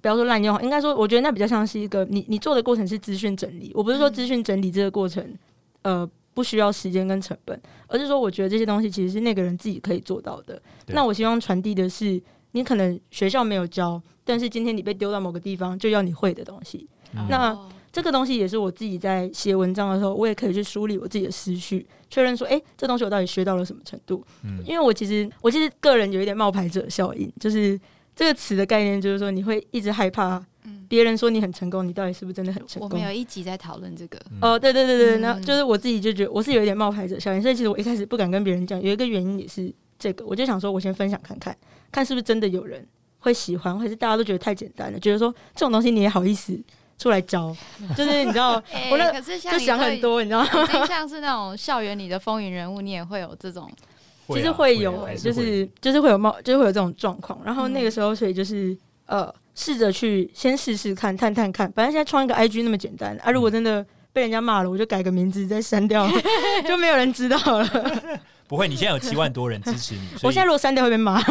[0.02, 3.72] 不要说滥用，应该说，我觉得那比较像是一个你你做的过程是资讯整理。
[3.74, 5.36] 我不是说资讯整理这个过程，
[5.82, 10.62] 呃，不需要时间跟成本，而是说我觉得这些东西其实是那个人自己可以做到的。
[10.88, 12.22] 那我希望传递的是，
[12.52, 16.88] 你可能学校没有教，但是今天你被丢到某个地方，就要你会的东西。
[17.16, 24.22] 嗯那哦这个东西也是我自己在写文章的时候，我也可以去梳理我自己的思绪，确认说，诶，这东西我到底学到了什么程度？
[24.44, 24.62] 嗯。
[24.66, 27.80] 因为我其实我其实个人有一点冒牌者效应，就是
[28.14, 30.44] 这个词的概念，就是说你会一直害怕
[30.88, 32.90] 别人说你很成功，你到底是不是真的很成功。
[32.90, 33.02] 我们？
[33.02, 35.20] 有一集在讨论这个，哦，对对对对，嗯。
[35.22, 41.56] 那就是我自己就觉得我是有一点冒牌者效应，所以其实我一开始不敢跟别人讲，有一个原因也是这个，我就想说我先分享看看，
[41.90, 42.86] 看是不是真的有人
[43.20, 46.60] 会喜欢，还是大家都觉得太简单了，觉得说这种东西你也好意思
[46.98, 47.54] 出来教，
[47.96, 50.86] 就是你知道， 哎我那可是像就，想很多，你知道吗？
[50.86, 53.70] 像是那种校园里的风云人物，你也会有这种，
[54.28, 57.38] 其实啊会有、啊就是就是会有冒，就是会有这种状况。
[57.44, 61.70] 然后那个嗯时候，所以就是呃，试着去先试试看，探探看。
[61.72, 66.08] 反正现在创一个 IG 那么简单啊，如果真的被人家骂了，我就改个名字再删掉，
[66.66, 68.20] 就没有人知道了。
[68.48, 71.20] 不会，你现在有七万多人支持你， 我现在如果删掉会被骂。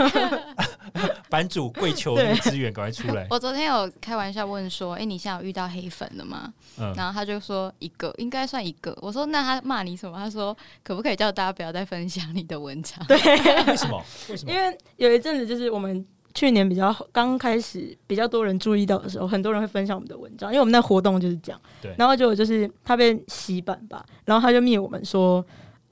[1.30, 3.28] 版主跪求那个资源赶快出来。
[3.30, 8.97] 我昨天有开玩笑问说：“哎、你现在有遇到黑粉了吗？”嗯，然后他就说一个，应该算一个。
[9.01, 13.17] 我说：“那他骂你什么？”他说：“可不可以叫大家不要再分享你的文章？”对，
[13.67, 14.01] 为什么？
[14.30, 14.58] 为什么因？
[14.58, 21.60] 为有一阵子就是我们去年比较刚开始比较多人注意到的时候，很多人会分享我们的文章，因为我们那活动就是这样。
[21.82, 25.45] 对然后结果就是他被洗版吧，然后他就密我们说。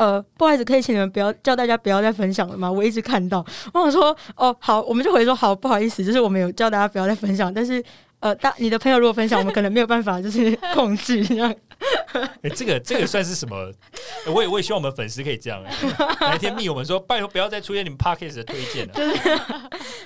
[0.04, 2.70] 呃，不好意思，可以请你们不要叫大家不要再分享了吗？
[2.70, 7.82] 我一直看到，我想说，哦，好，我们就回说好，不好意思，就是我们有叫大家不要再分享，但是
[8.20, 11.56] 呃，大你的朋友如果分享，我们可能没有办法就是控制这样。
[12.42, 13.56] 哎、这个这个算是什么？
[14.26, 18.94] 欸我也我也希望我们粉丝可以这样、欸，哪一天密我们说，拜托不要再出现你们 podcast 的推荐 了。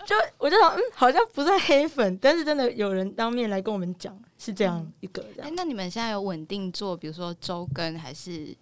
[0.05, 5.53] 就我就想，嗯，好像不算黑粉，但是真的有人当面来跟我们讲是这样一个这哎、样。
[5.55, 8.55] 那你们现在有稳定做，比如说周更还是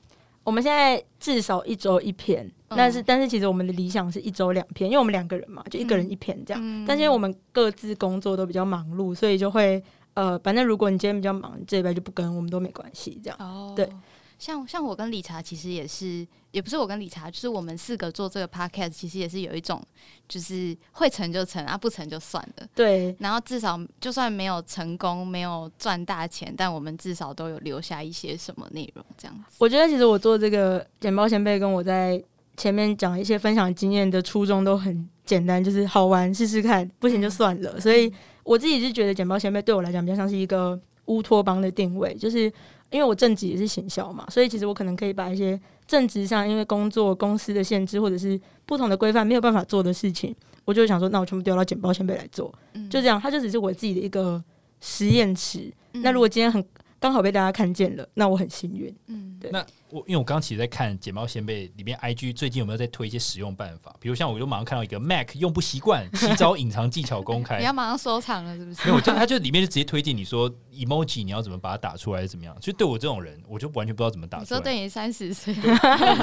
[0.46, 6.86] 我们现在至少一周一篇，但是但是其实我们的理想是一周两篇，因为我们两个人嘛，就一个人一篇这样。
[6.88, 13.38] 但是因为我们各自工作都比较忙碌，所以就会呃，反正如果你今天比较忙，这一拜就不跟我们都没关系，这样。
[13.40, 13.90] 哦，对。
[14.38, 19.82] 像像我跟理查其实也是，也不是我跟理查，就是我们四个做这个 podcast，其实也是有一种，
[20.28, 22.68] 就是会成就成啊，不成就算了。
[22.76, 23.16] 对。
[23.20, 29.56] 然后至少就算没有成功，没有赚大钱，但我们至少都有留下一些什么内容，这样子。
[29.58, 32.22] 我觉得其实我做这个简报前辈，跟我在
[32.58, 37.80] 前面讲一些分享经验的初衷都很简单，就是好玩，试试看，不行就算了。
[37.80, 38.12] 所以
[38.44, 42.52] 我自己是觉得简报前辈对我来讲比较像是一个乌托邦的定位，就是。
[42.92, 52.54] 因为我正职也是行销嘛，所以其实我可能可以把一些正职上因为工作公司的限制或者是不同的规范没有办法做的事情，我就想说，那我全部丢到简报前辈来做，
[52.90, 54.42] 就这样，它就只是我自己的一个
[54.80, 55.72] 实验池。
[55.94, 56.64] 那如果今天很
[57.00, 58.94] 刚好被大家看见了，那我很幸运。
[59.08, 59.52] 嗯，对。
[59.52, 63.96] 那我因为我刚其实在看简报先辈里面，IG 最近有没有在推一些使用办法？
[64.00, 68.88] 比如像我就马上看到一个 Mac 用不习惯，七招隐藏技巧公开， 你要马上收藏了是不是？
[68.88, 72.56] 没有，就他就里面就直接推荐你说 emoji 你要怎么把它打出来是，怎么样？
[72.62, 74.48] 所以对我这种人，我就完全不知道怎么打出来。
[74.48, 75.54] 说对你三十岁，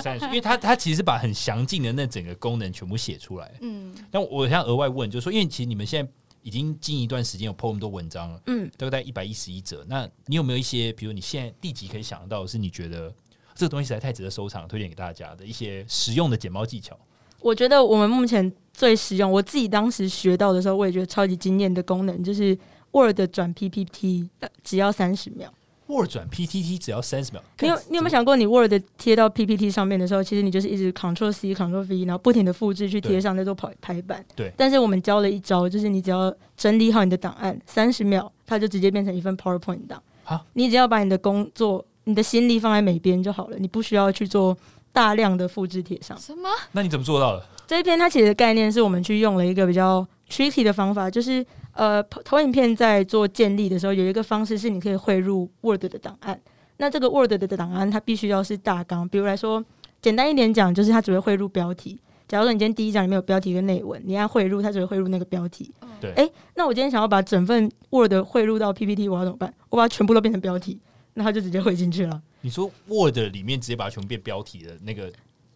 [0.02, 3.52] 三十岁，因为他他其实是把很详尽的那整个功能全部写出来。
[3.60, 6.10] 嗯，但我想额外问，就是说，因为其实你们现在。
[6.42, 9.84] 已经近一段时间有 po 那么多文章了，嗯，大概在一百一十一折。
[9.88, 13.12] 那你有没有一些，比如你现在立即可以想到，是你觉得
[13.54, 16.98] 这个东西实在太值得收藏，推荐给大家的一些实用的剪报技巧？
[17.40, 22.56] 我觉得我们目前最实用，我自己当时学到的时候，我也觉得超级惊艳的功能，就是
[22.92, 24.28] Word 转 PPT，
[24.62, 25.52] 只要三十秒。
[25.92, 27.42] Word 转 PPT 只要三十秒。
[27.60, 34.24] 你有你有没有想过，你 Word 贴到 PPT 上面的时候，其实你就是一直 Ctrl C Ctrl V，然后不停的复制去贴上，在做排排版。
[34.34, 34.52] 对。
[34.56, 40.02] 但是我们教了一招，就是你只要整理好你的档案，三十秒，它就直接变成一份 PowerPoint 档。
[40.24, 44.56] 好，你只要把你的工作、你的心力放在每边就好了，你不需要去做
[44.92, 46.18] 大量的复制贴上。
[46.18, 46.48] 什么？
[46.72, 47.46] 那你怎么做到的？
[47.66, 56.40] 这一篇它其实概念是我们去用了一个比较 tricky 的方法，就是呃，投影片在做建立的时候，有一个方式是你可以汇入 Word 的档案。
[56.76, 59.08] 那这个 Word 的档案，它必须要是大纲。
[59.08, 59.64] 比如来说，
[60.00, 62.00] 简单一点讲，就是它只会汇入标题。
[62.28, 65.70] 假如说你今天第一章里面有标题跟内文，你按汇入，它只会汇入那个标题。
[66.00, 66.12] 对。
[66.12, 69.52] 哎，那我今天想要把整份 Word 汇入到 PPT，我要怎么办？
[69.68, 70.80] 我把它全部都变成标题，
[71.14, 72.22] 那它就直接汇进去了。
[72.40, 75.12] 你说 Word 里面直接把它全部变标题的那个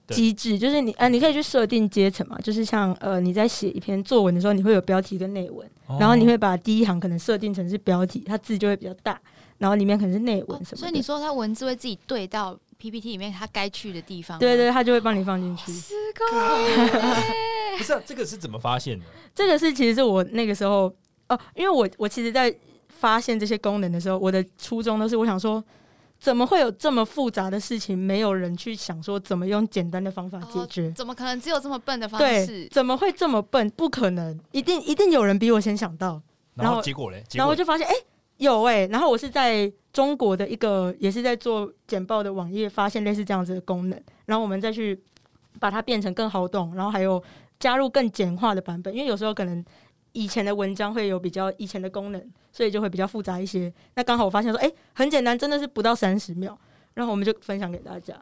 [0.09, 9.21] 机制，就是你呃，你可以去设定阶层嘛，就是像呃，你在写一篇作文的时候，你会有标题跟内文，然后你会把第一行可能设定成是标题，它字就会比较大。
[9.59, 15.73] 然后里面可能是内文什么，所以你说它文字会自己对到 PPT 里面它该去的地方，对对，它就会帮你放进去。
[15.73, 16.25] 是个，
[17.79, 19.07] 不是这个是怎么发现的？
[19.35, 20.95] 这个是其实是我那个时候
[21.31, 22.55] 哦，因为我我其实，在
[22.89, 25.65] 发现这些功能的时候，我的初衷都是我想说，
[26.19, 30.91] 怎么会有这么复杂的事情，没有人去想说怎么用简单的方法解决？
[30.93, 32.69] 怎么可能只有这么笨的方式？
[32.71, 33.69] 怎么会这么笨？
[33.71, 36.21] 不可能，一定一定有人比我先想到。
[36.55, 37.23] 然后结果嘞？
[37.35, 37.95] 然后我就发现，哎。
[38.39, 45.03] 有哎，然后我是在中国的一个也是在做简报的网页发现类似这样子的功能，然后我们再去
[45.59, 47.23] 把它变成更好懂，然后还有
[47.59, 49.65] 加入更简化的版本，因为有时候可能
[50.17, 53.71] 以前的文章会有比较以前的功能，所以就会比较复杂一些。
[53.95, 56.59] 那刚好我发现说，哎，很简单，真的是不到三十秒，
[56.95, 58.15] 然后我们就分享给大家。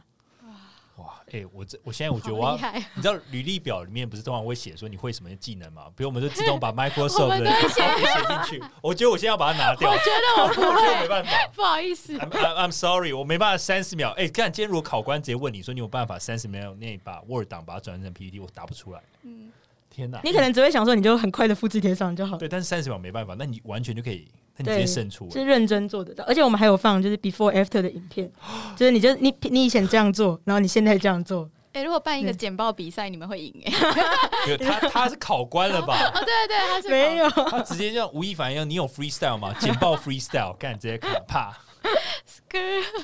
[0.96, 5.84] 哇，哎，我这我现在我觉得我要，你知道履历表里面不是通常会写说你会什么技能吗？
[5.94, 7.80] 比如我们就自动把 Microsoft 的写
[8.26, 8.64] 进去。
[8.82, 9.88] 我觉得我现在要把它拿掉。
[9.88, 12.18] 我觉得我不会，没办法，不好意思。
[12.18, 14.10] I'm I'm sorry，我没办法三十秒。
[14.16, 19.00] 哎，看今天如果考官直接问你说你有办法三十秒内把 Word 档把它转成 PPT，我答不出来。
[19.22, 19.50] 嗯，
[19.94, 20.20] 天哪！
[20.24, 22.36] 你可能只会想说你就很快的复制贴上就好。
[22.36, 24.26] 对，但是三十秒没办法，那你完全就可以。
[24.56, 28.30] 那你直接胜出，是认真做得到，而且我们还有放就是 before after 的影片，
[28.76, 31.48] 就是你就你你以前这样做，然后你现在这样做。
[31.72, 34.56] 哎，如果办一个简报比赛，你们会赢哎？
[34.58, 35.96] 他他是考官了吧？
[36.14, 39.52] 哦，对对，他是没有，他直接像吴亦凡一样，你有 freestyle 吗？
[39.58, 41.52] 简报 freestyle，干直接看怕。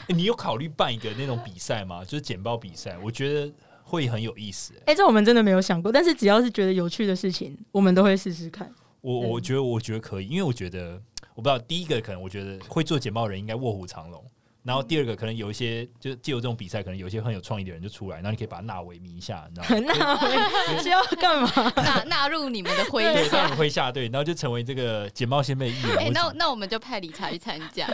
[0.07, 2.05] 你有考虑办一个那种比赛吗？
[2.05, 3.53] 就是简报比赛，我觉得
[3.90, 4.72] 会很有意思。
[4.87, 8.72] 哎，这我们真的没有想过，但是只要是觉得有趣的事情，我们都会试试看。
[9.00, 11.00] 我我觉得我觉得可以，因为我觉得。
[11.37, 14.22] 我不知道，第一个可能我觉得会做简报的人应该卧虎藏龙，
[14.62, 20.20] 然后第二个可能有一些就借由这种比赛，可能有一些很有创意的人就出来，然后你可以把它纳为名下，你知道吗？
[20.76, 21.50] 纳是要干嘛？
[21.76, 23.00] 纳纳入你们的麾
[23.31, 25.96] 下，纳入麾下对，然后就成为这个简报先辈艺人。
[25.96, 27.87] 哎，那那我们就派理查去参加。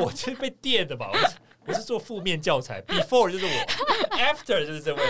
[0.00, 1.12] 我 是被电的吧？
[1.66, 3.50] 我是做负面教材， before 就是我
[4.16, 5.00] ，after 就是这位。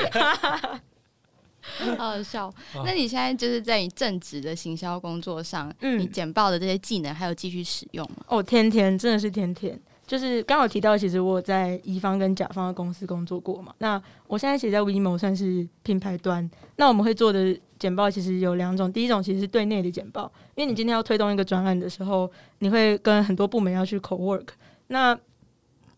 [1.96, 2.52] 好笑。
[2.84, 8.24] 那你现在就是在你正职的行销工作上，嗯，你简报的这些技能还有继续使用吗？
[8.28, 9.80] 哦，天天真的是天天。
[10.06, 13.74] 就是刚好提到，其实我在乙方跟甲方的公司工作过嘛。
[13.78, 16.48] 那我现在其实，在 WeMo 算是品牌端。
[16.76, 24.48] 那我们会做的简报其实有两种，第一种其实是对内的简报，因为你今天要推动一个专案的时候，你会跟很多部门要去 co work。
[24.88, 25.18] 那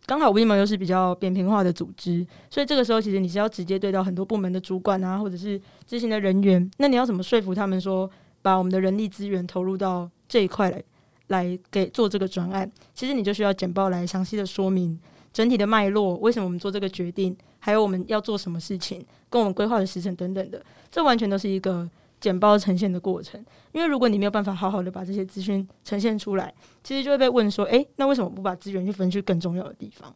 [0.06, 6.70] 刚好 WeMo 又是比较扁平化的组织，所以这个时候其实你是要直接对到很多部门的主管啊，或者是执行的人员。
[6.78, 8.08] 那你要怎么说服他们说，
[8.40, 10.82] 把我们的人力资源投入到这一块来？
[11.28, 14.96] 来给做这个专案，其实你就需要简报来详细的说明
[15.32, 23.44] 整体的脉络，为什么我们做这个决定，还有我们要做什么事情，跟我们规划的时程等等的，这完全都是一个简报呈现的过程。
[23.72, 26.52] 因为如果你没有办法好好的把这些资讯呈现出来，
[26.82, 30.14] 其实就会被问说，诶，那为什么不把资源去分去更重要的地方？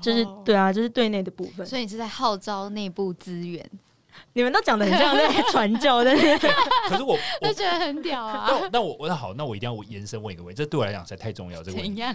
[0.00, 1.66] 就是对啊，就是对内的部分。
[1.66, 3.68] 所以你是在号召内部资源。
[4.32, 6.38] 你们都讲的很像 在传教，但是
[6.88, 8.46] 可是我就觉得很屌啊。
[8.48, 11.62] 那那我我那好，那我一定要延伸问一个问题，这对我来讲实在太重要。
[11.62, 12.14] 这个怎样？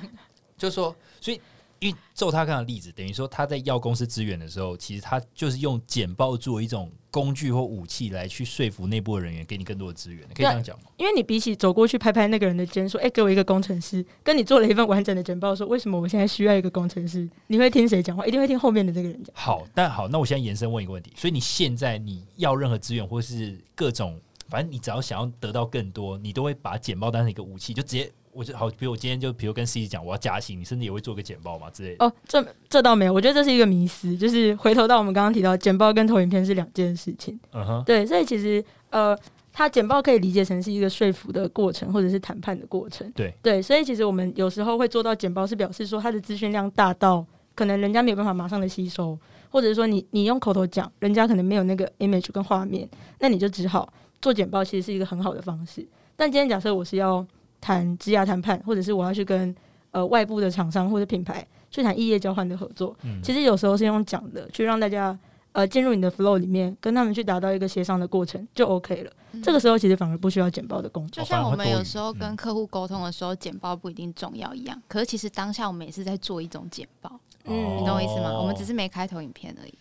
[0.57, 1.39] 就是说，所以。
[1.79, 10.85] 因为就他刚的例子，等于说他在要公司资源的时候，其实他就是用简报作为一种工具或武器来去说服内部的人员给你更多的资源，可以这样讲吗？
[10.97, 18.25] 因为你比起走过去拍拍那个人的肩说：“哎，给我一个工程师。”跟你做了一份完整的简报说：“为什么我现在需要一个工程师？”你会听谁讲话？
[18.25, 19.35] 一定会听后面的这个人讲。
[19.35, 28.11] 好，但好，那我现在延伸问一个问题：所以你现在你要任何资源或是各种，反正你只要想要得到更多，你都会把简报当成一个武器，就直接。
[28.35, 32.05] 我就好，比如我今天就比如跟 C 讲我要加薪，你甚至也会做个简报嘛之类的。
[32.05, 37.39] 哦，这这倒没有，我觉得这是一个迷思，就是回头到我们刚刚提到简报跟投影片是两件事情。
[37.53, 39.17] 嗯哼，对，所以其实呃，
[39.53, 43.09] 它简报可以理解成是一个说服的过程，或者是谈判的过程。
[43.15, 49.17] 对对，所以其实我们有时候会做到简报，是表示说它的资讯量大到可能人家没有办法马上的吸收，
[49.49, 52.85] 或者是说你你用口头讲，人家可能没有那个 image 跟画面，
[53.19, 55.87] 那你就只好做简报，其实是一个很好的方式。
[56.17, 57.25] 但今天假设我是要。
[57.65, 59.53] 谈职涯谈判，或者是我要去跟
[59.89, 65.17] 呃外部的厂商或者品牌去谈异业交换的合作，其实有时候是用讲的，去让大家
[65.51, 69.11] 呃进入你的 flow 里面，跟他们去达到一个协商的过程就 OK 了。
[69.41, 71.23] 这个时候其实反而不需要简报的工作。
[71.23, 74.79] 就像我们有时候跟客户沟通的时候，简报不一定重要一样。
[74.87, 78.31] 可是其实当下我们也是在做一种简报，嗯，你懂我意思吗？
[78.39, 79.73] 我们只是没开头影片而已。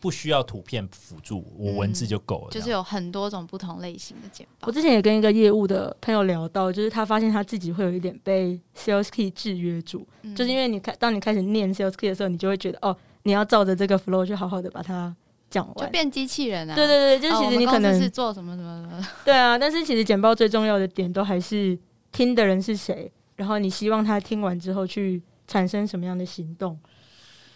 [0.00, 2.50] 不需要图片辅助，我文字就够了。
[2.50, 4.66] 就是有很多种不同类型的简报。
[4.66, 15.14] 我之前也跟一个业务的朋友聊到，就是他发现他自己会有一点被 sales key 制约住，就是因为你开当你开始念 sales key 的时候，你就会觉得哦，你要照着这个 flow 去好好的把它
[15.50, 16.74] 讲完，就变机器人啊。
[16.74, 19.06] 对对对，就是其实你可能是做什么什么的。
[19.22, 21.78] 对啊，但是其实简报最重要的点都还是
[22.10, 26.78] 听的人是谁，然后你希望他听完之后去产生什么样的行动。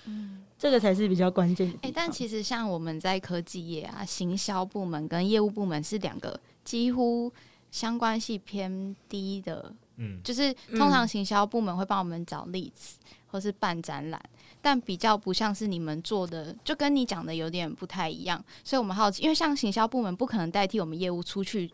[0.05, 0.34] 嗯。
[0.65, 1.79] 这个才是比较关键的。
[1.83, 7.31] 哎，但其实像我们在科技业啊，行销部门跟业务部门是两个几乎
[7.71, 9.71] 相关性偏低的。
[9.97, 12.97] 嗯，就是通常行销部门会帮我们找例子
[13.27, 14.19] 或是办展览，
[14.63, 18.43] 但比较不像是你们做的，就跟你讲的有点不太一样。
[18.65, 21.71] 所以我们好奇，因为像行销部门不可能代替我们业务出去。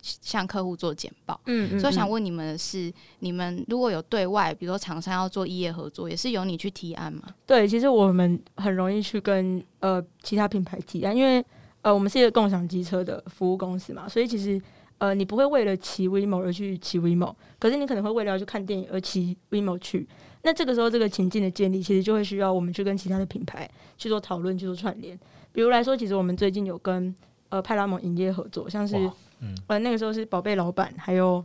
[0.00, 7.22] 向客户做简报，嗯，所以想问你们的是，你们如果有对外，比如说厂商要做异业合作，也是由你去提案吗？
[7.44, 11.44] 对，其实我们很容易去跟呃其他品牌提案，因为
[11.82, 14.60] 呃我们是一个共享机车的服务公司嘛，所以其实
[14.98, 20.06] 呃你不会为了骑 WeMo 而去骑 WeMo，可是你可能会为了要去看电影而骑 WeMo 去。
[20.42, 25.18] 那这个时候这个情境的建立，其实就会需要我们去跟其他的品牌去做讨论，去做串联。
[25.52, 27.12] 比如来说，其实我们最近有跟
[27.48, 28.96] 呃派拉蒙影业合作，像是。
[29.40, 31.44] 嗯，呃，那个时候是宝贝老板，还有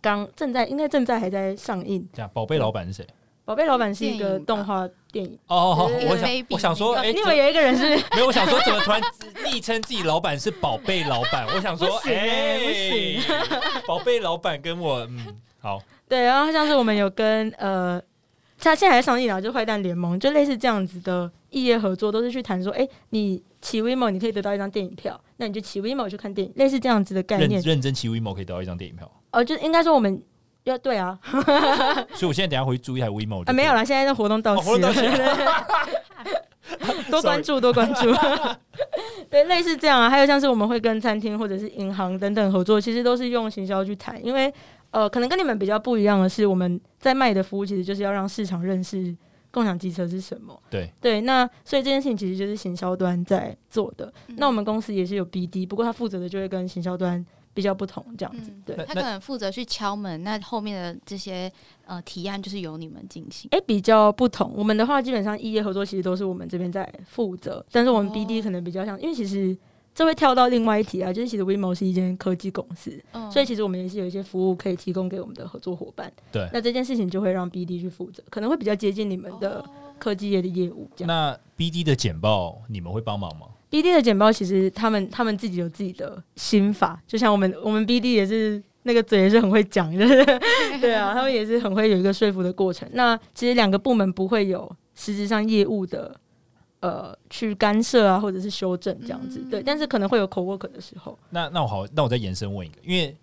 [0.00, 2.06] 刚正在应该正在还在上映。
[2.12, 3.06] 这样，宝贝老板是谁？
[3.44, 5.36] 宝贝老板是一个动画电影。
[5.48, 7.96] 哦，好，我想我想说，哎，你们有一个人是？
[8.14, 9.00] 没有，我想说，怎么突然
[9.44, 11.44] 昵称自己老板是宝贝老板？
[11.54, 13.20] 我想说，哎，不行，
[13.86, 15.82] 宝贝老板跟我，嗯，好。
[16.08, 18.00] 对，然后像是我们有跟呃，
[18.60, 23.40] 他现在还上映了，就坏蛋联盟，就类似这样子的异业合作，都是去谈说，哎，你。
[23.62, 27.60] 骑 WeMo 你可以得到一张电影票，那你就骑 WeMo 去看电影，类似这样子的概念。
[27.60, 29.08] 认真骑 WeMo 可以得到一张电影票。
[29.30, 30.20] 哦，就应该说我们
[30.64, 31.16] 要对啊。
[32.12, 33.44] 所以我现在等下回去租一台 WeMo。
[33.44, 34.92] 啊，没有啦，现在的活动到期了。
[37.08, 38.12] 多关注，多关注。
[39.30, 44.52] 对，类似这样啊，还有像是我们会跟餐厅或者是银行等等合作，其实都是用行销去谈，因为
[44.90, 49.16] 呃，可能跟你们比较不一样的是，我们在卖的服务其实就是要让市场认识。
[49.52, 50.60] 共享机车是什么？
[50.70, 54.12] 对对，那所以这件事情其实就是行销端在做的。
[54.36, 57.24] 那我们公司也是有 BD，不过他负责的就会跟行销端
[57.54, 58.50] 比较不同，这样子。
[58.64, 61.52] 对，他可能负责去敲门，那后面的这些
[61.84, 63.48] 呃提案就是由你们进行。
[63.52, 64.52] 哎，比较不同。
[64.56, 69.54] 我们的话，基本上异业合作其实都是我们这边在负责，但是我们 BD 可能比较像，因为其实
[69.94, 72.98] 这会跳到另外一题啊，就是其实 WeMo 是一间科技公司，
[73.30, 76.10] 所以其实我们也是有一些服务可以提供给我们的合作伙伴。
[76.32, 79.62] 对，那这件事情就会让 BD 去负责，可能会比较接近你们的
[79.98, 80.88] 科技业的业务。
[80.96, 89.90] 这样，那 BD 的简报你们会帮忙吗？BD 的简报其实他们他们自己有自己的心法，就像我们我们 BD 也是那个嘴也是很会讲，
[90.80, 92.88] 对啊，他们也是很会有一个说服的过程。
[92.94, 96.18] 那其实两个部门不会有实质上业务的。
[96.82, 101.16] 呃，去干涉啊，或者是修正这样子，对，但是可能会有 co work 的时候。
[101.30, 103.16] 那那我好，那我再延伸问一个，因为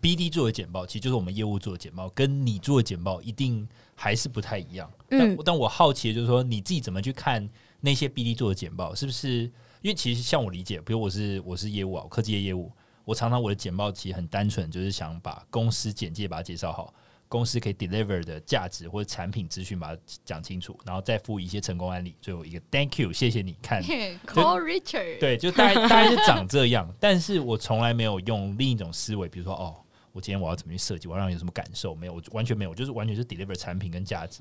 [0.00, 4.88] BD 做的简报，其实就是我们业务做的简报，跟你做的简报一定还是不太一样。
[5.08, 7.48] 但但我好奇的就是说，你自己怎么去看
[7.80, 8.94] 那些 BD 做的简报？
[8.94, 9.40] 是不是
[9.82, 12.70] 因为其实像我理解，比如我是我是业务啊，科技业业务，
[13.04, 16.94] 我常常我的简报其实很单纯，就是想把公司简介把它介绍好。
[17.34, 23.82] 公司可以 deliver 的价值或者产品资讯，把它讲清楚，然后再附一些成功案例，最后一个 thank you，谢谢你看。
[23.82, 26.88] Call Richard，对，就大概大概是长这样。
[27.00, 29.74] 但是我从来没有用另一种思维，比如说哦，
[30.12, 31.92] 我今天我要怎么去设计，我要让你有什么感受？
[31.92, 34.40] 没有，我完全没有，就是完全是 deliver 产品跟价值。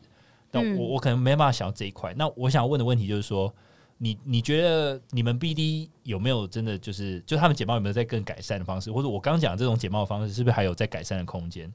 [0.52, 2.14] 但我我可能没办法想到这一块。
[2.16, 3.52] 那我想问的问题就是说，
[3.98, 11.74] 你你觉得你们 BD 有没有真的就是，就他们简报有没有在更改善的方式，或者我刚讲这种简报方式，是不是还有在改善的空间？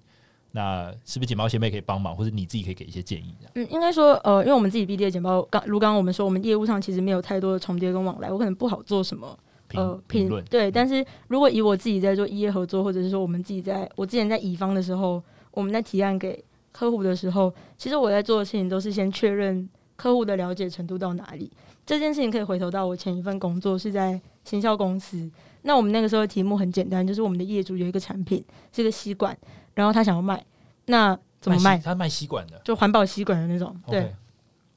[0.53, 3.35] 那是不是简报前辈可以帮忙，或者你自己可以给一些建议？
[3.55, 9.39] 嗯，应该说，呃，因为我们自己 BD 的简报，刚如刚刚我们说，我们业务上其实没有太多的重叠跟往来，我可能不好做什么
[9.75, 10.43] 呃评论。
[10.47, 16.43] 对，但是如果以我自己在做一业合作，或者是说我们自己在我之前在乙方的时候，我们在提案给
[16.73, 21.51] 客户的时候，其实我在做的事情都是先确认客户的了解程度到哪里。
[21.85, 25.31] 这件事情可以回头到我前一份工作是在行销公司，
[25.63, 29.37] 那我们那个时候的题目很简单，就是我们的业主有一个产品是个吸管。
[29.79, 30.45] 然后他想要卖，
[30.87, 31.79] 那怎么卖？
[31.79, 33.81] 他卖吸管的，就环保吸管的那种。
[33.87, 34.13] 对。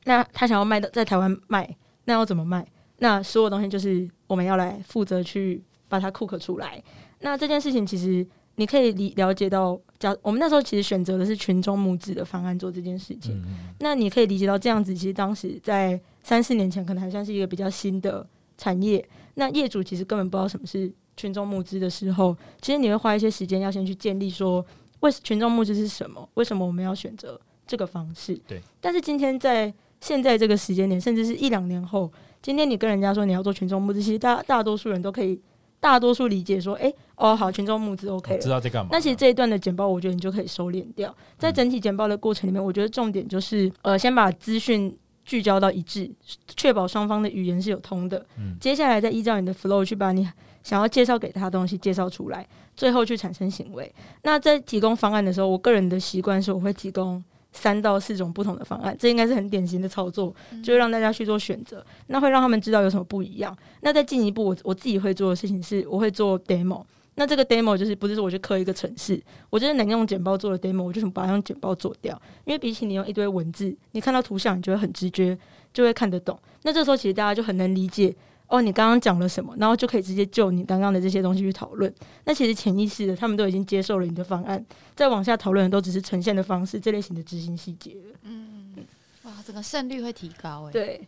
[0.03, 1.67] 那他想要卖的在台湾卖，
[2.05, 2.63] 那要怎么卖？
[2.99, 6.79] 那所有东西就是我们要来负责去把它 cook 出来。
[7.21, 8.23] 那这件事情其实
[8.57, 13.43] 你可以理了解到，假我们那时候其实选择的是群众募资的方案做这件事情。
[13.79, 18.23] 那你可以理解到这样子，其实当时在三四年前可能还算是一个比较新的
[18.55, 19.03] 产业。
[19.33, 24.63] 那业主其实根本不知道什么是群众募资的时候，其实你会花一些时间要先去建立说。
[25.01, 26.27] 为群众募资是什么？
[26.33, 28.39] 为什么我们要选择这个方式？
[28.47, 28.61] 对。
[28.79, 35.39] 但是今天在现在这个时间点，甚至是一两年后，今天你跟人家说你要做群众募资，其实大大多数人都可以，
[35.79, 38.89] 大多数理解说，哎，哦，好，群众募资 OK，知道在干嘛。
[38.91, 41.15] 那其实这一段的简报，我觉得你就可以收敛掉。
[41.37, 46.09] 在整体简报的过程里面，我觉得重点就是，呃，先把资讯聚焦到一致，
[46.55, 48.25] 确保双方的语言是有通的。
[48.37, 48.57] 嗯。
[48.59, 50.27] 接下来再依照你的 flow 去把你
[50.64, 52.47] 想要介绍给他的东西介绍出来。
[52.74, 53.93] 最后去产生行为。
[54.24, 60.34] 那在提供方案的时候，我个人的习惯是，我会提供三到四种不同的方案，这应该是很典型的操作，
[60.64, 61.86] 就让大家去做选择。
[62.07, 63.55] 那会让他们知道有什么不一样。
[63.82, 66.84] 那再进一步，我我自己会做的事情是，我会做 demo。
[67.16, 72.20] 那这个 demo 就是不是说我去刻一个程式，我就是能用简报做的 demo，我就把它用简报做掉。
[72.45, 75.38] 因为比起你用一堆文字，你看到图像，你就会很直觉，
[75.74, 76.39] 就会看得懂。
[76.64, 78.16] 那这时候其实大家就很能理解。
[78.51, 79.55] 哦，你刚刚讲了什么？
[79.57, 81.91] 然后就可以直接就你刚刚的这些东西去讨论。
[82.25, 84.63] 那其实潜意识的，他们都已经接受了你的方案，
[84.95, 88.75] 再往下讨论的都只是呈现的方式，这类型的执行细节嗯，
[89.23, 90.71] 哇，整个胜率会提高哎。
[90.71, 91.07] 对，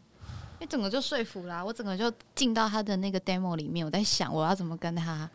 [0.60, 5.30] 你整个就说服啦，我整个就进到他的那个 demo 里面，我在想我要怎么跟他。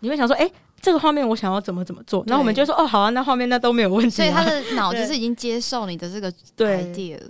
[0.00, 0.48] 你会想说，哎，
[0.78, 2.22] 这个画面我想要怎么怎么做？
[2.26, 4.10] 然后我们就说，哦，好啊，那画面那都没有问题。
[4.10, 7.26] 所以他的 脑子是已经接受你的这个 idea 了。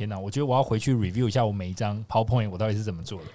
[0.00, 0.18] 天哪！
[0.18, 3.26] 我觉得我要回去 review 一下我每一张 PowerPoint 我到底是怎么做的。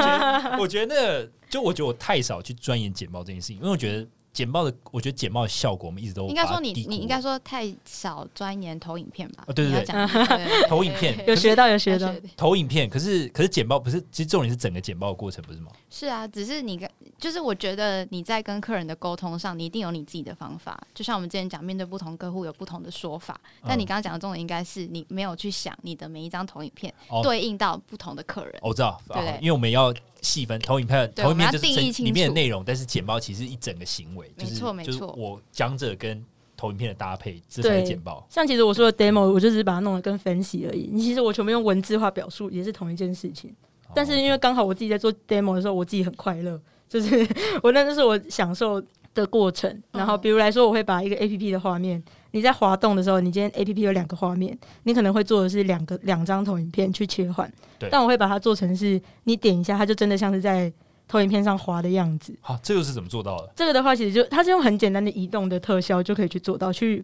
[0.58, 4.06] 我觉得，就我觉得我太少去钻研简报这件事情，因为我觉得。
[4.36, 9.44] 简报的，我觉得简报的效果，我们一直都应该说你，你应该说太少钻研投影片吧？
[9.54, 15.72] 对对对，投影片有学到有学到投影片，可是可是简报不是，其实重点是整个简报的过程，不是吗？
[15.88, 16.86] 是啊，只是你跟
[17.18, 20.78] 就是我觉得你在跟客人的沟通上，你一定有你自己的方法。
[20.94, 28.54] 就像我们之前讲，面对不同客户有不同的说法，但你刚刚讲的重点应该是你没有去想你的每一张投影片对应到不同的客人。
[28.60, 29.94] 我知道，对，因为我们要。
[30.22, 31.66] 细分投影片，投影片就是
[32.02, 35.14] 里面的内容，但是简报其实一整个行为，没错没错。
[35.16, 36.24] 我讲者跟
[36.56, 38.26] 投影片的搭配，这才是简报。
[38.30, 40.88] 像其实我说的 demo，我就只是把它弄得跟分析而已。
[40.92, 43.54] 你其实我全部用文字化表述，也是同一件事情。
[43.94, 47.26] 但是因为刚好我自己在做 demo 的时候，我自己很快乐，就是
[47.62, 48.82] 我那就是我享受
[49.14, 49.82] 的过程。
[49.92, 52.02] 然后比如来说，我会把一个 A P P 的画面。
[52.36, 57.50] 你在滑动的时候，你今天 A P P 有两个画面，你可能会做的是两个两张投影片去切换。
[57.78, 60.70] 对，但我会把它做成是，你点一下，它就真的像是在
[61.08, 62.36] 投影片上滑的样子。
[62.42, 63.50] 好，这又是怎么做到的？
[63.56, 67.02] 这个的话，其实就它是用很简单的移动的特效就可以去做到，去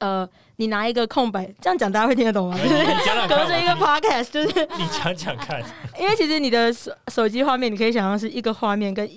[0.00, 2.58] 呃，你拿一个空白，这样讲大家会听得懂吗？
[3.28, 5.62] 隔着一个 podcast，就是你讲讲看，
[6.00, 9.08] 因为其实你的手手机画面，你可以想象是一个画面跟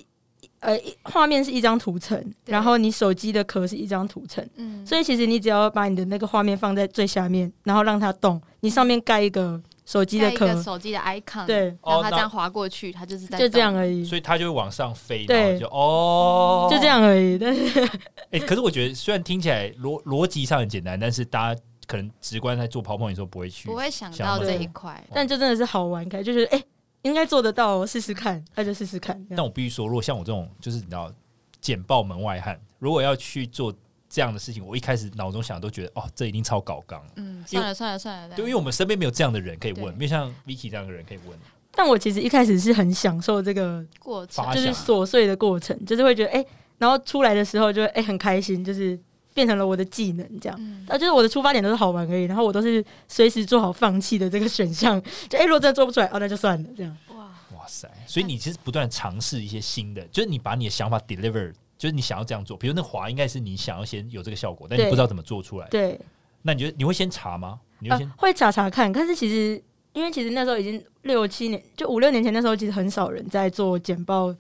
[0.61, 9.61] 呃画面是一张图层，然后你手机的壳是一张图层，嗯，所以其实你只要把你的那个画面放在最下面，然后让它动，你上面盖一个。
[9.83, 17.37] 手机的壳，手机的 icon，对，然后它这样滑过去，它就是在就这样而已，所以它就会往上飞，对，就哦，就这样而已。
[17.37, 17.89] 但是，
[18.29, 26.63] 哎，可是我觉得虽然听起来逻逻辑上很简单，但是大家可能直观在做泡泡的时候不会去，不会想到这一块，但就真的是好玩，开就是哎，
[27.03, 29.25] 应该做得到，试试看，那就试试看。
[29.29, 31.11] 但我必须说，如果像我这种，就是你知道，
[31.59, 33.73] 简报门外汉，如果要去做。
[34.13, 37.01] 这样的事情，我一开始脑中想都觉得，哦，这一定超搞纲。
[37.15, 41.39] 嗯，算了算了算了，对，因为我们身边没有这样的人可以问，没有像 Vicky 这样的人可以问。
[41.71, 46.45] 但我其实一开始是很享受这个过程，就是琐碎的过程，就是会觉得，哎，
[46.77, 48.99] 然后出来的时候就哎很开心，就是
[49.33, 50.83] 变成了我的技能这样。
[50.87, 55.01] 啊，就是我的出发点都是好玩而已，然后我都是随时做好放弃的这个选项。
[55.29, 56.97] 就哎，如果真的做不出来，哦，那就算了这样。
[57.09, 57.25] 哇
[57.57, 57.89] 哇塞！
[58.05, 61.51] 所以你其实不断尝试一些新的，就是你把你的想法 deliver。
[61.77, 65.67] 就是你想要这样做，比如那滑应该是你想要先有这个效果，但你不知道怎么做出来。
[65.69, 65.99] 对，
[66.43, 67.59] 那你觉得你会先查吗？
[67.79, 68.93] 你会先会查查看。
[68.93, 69.59] 但是其实，
[69.93, 74.31] 因为其实那时候已经六七年，就五六年前那时候，其实很少人在做简报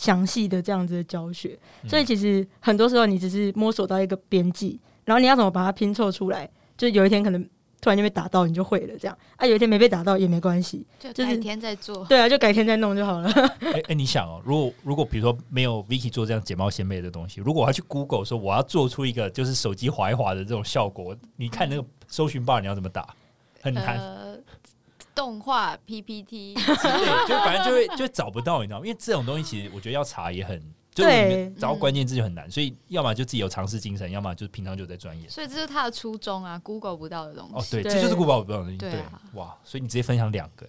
[0.00, 6.48] 详细的这样子的教学，所以其实很多时候你只是摸索到一个边际，然后你要怎么把它拼凑出来，
[6.78, 7.46] 就有一天可能。
[7.82, 9.46] 突然就被打到，你就会了，这样啊？
[9.46, 12.04] 有一天没被打到也没关系，就改天再做。
[12.04, 13.30] 对啊，就改天再弄就好了。
[13.72, 23.14] 哎哎，你想哦，如果如果比如说没有 Vicky 做这样睫毛纤维的东西，如果我要去 Google 说我要做出一个就是手机滑一滑的这种效果，你看那个搜寻 bar 你要怎么打？
[23.62, 23.98] 很难。
[25.20, 28.86] 动画 PPT， 对，就反正就会就找不到，你知道吗？
[28.86, 30.58] 因为这种东西其实我觉得要查也很。
[31.00, 35.28] 对，找关键字就很难，所以要么就自己有尝试精神，要么就是平常就在钻研。
[35.30, 37.54] 所以这是他的初衷啊，Google 不到的东西。
[37.54, 38.78] 哦，对，这就是 Google 不到的东西。
[38.78, 39.02] 对，
[39.34, 40.66] 哇，所以你直接分享两个，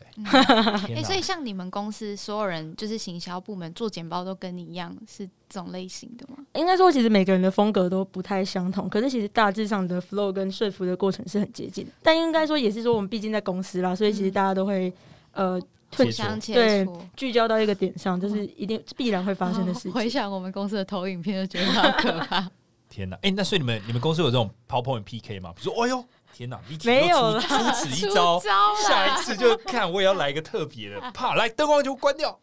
[0.95, 6.43] 哎， 所以像你们公司所有人，就是行销部门做简报都跟你一样是这种类型的吗？
[6.53, 11.91] 应该说，其实每个人的风格都不太相同，可是其实大致上的 flow 跟说服的过程是很接近的。
[12.01, 14.93] 但应该说，也是说我们毕竟在公司啦，所以其实大家都会
[15.33, 15.61] 呃。
[15.95, 19.91] 互相切磋，聚焦到一个点上，就是一定必然会发生的事情。
[19.91, 22.49] 回想我们公司的投影片，就觉得好可怕。
[22.89, 23.17] 天哪！
[23.21, 25.53] 哎，那所以你们你们公司有这种 PowerPoint PK 吗？
[25.55, 28.37] 比如说，哎呦，天哪，没有出此一招，
[28.85, 32.37] 下一次就看我也要来一个特别的， 啪，来灯光就关掉。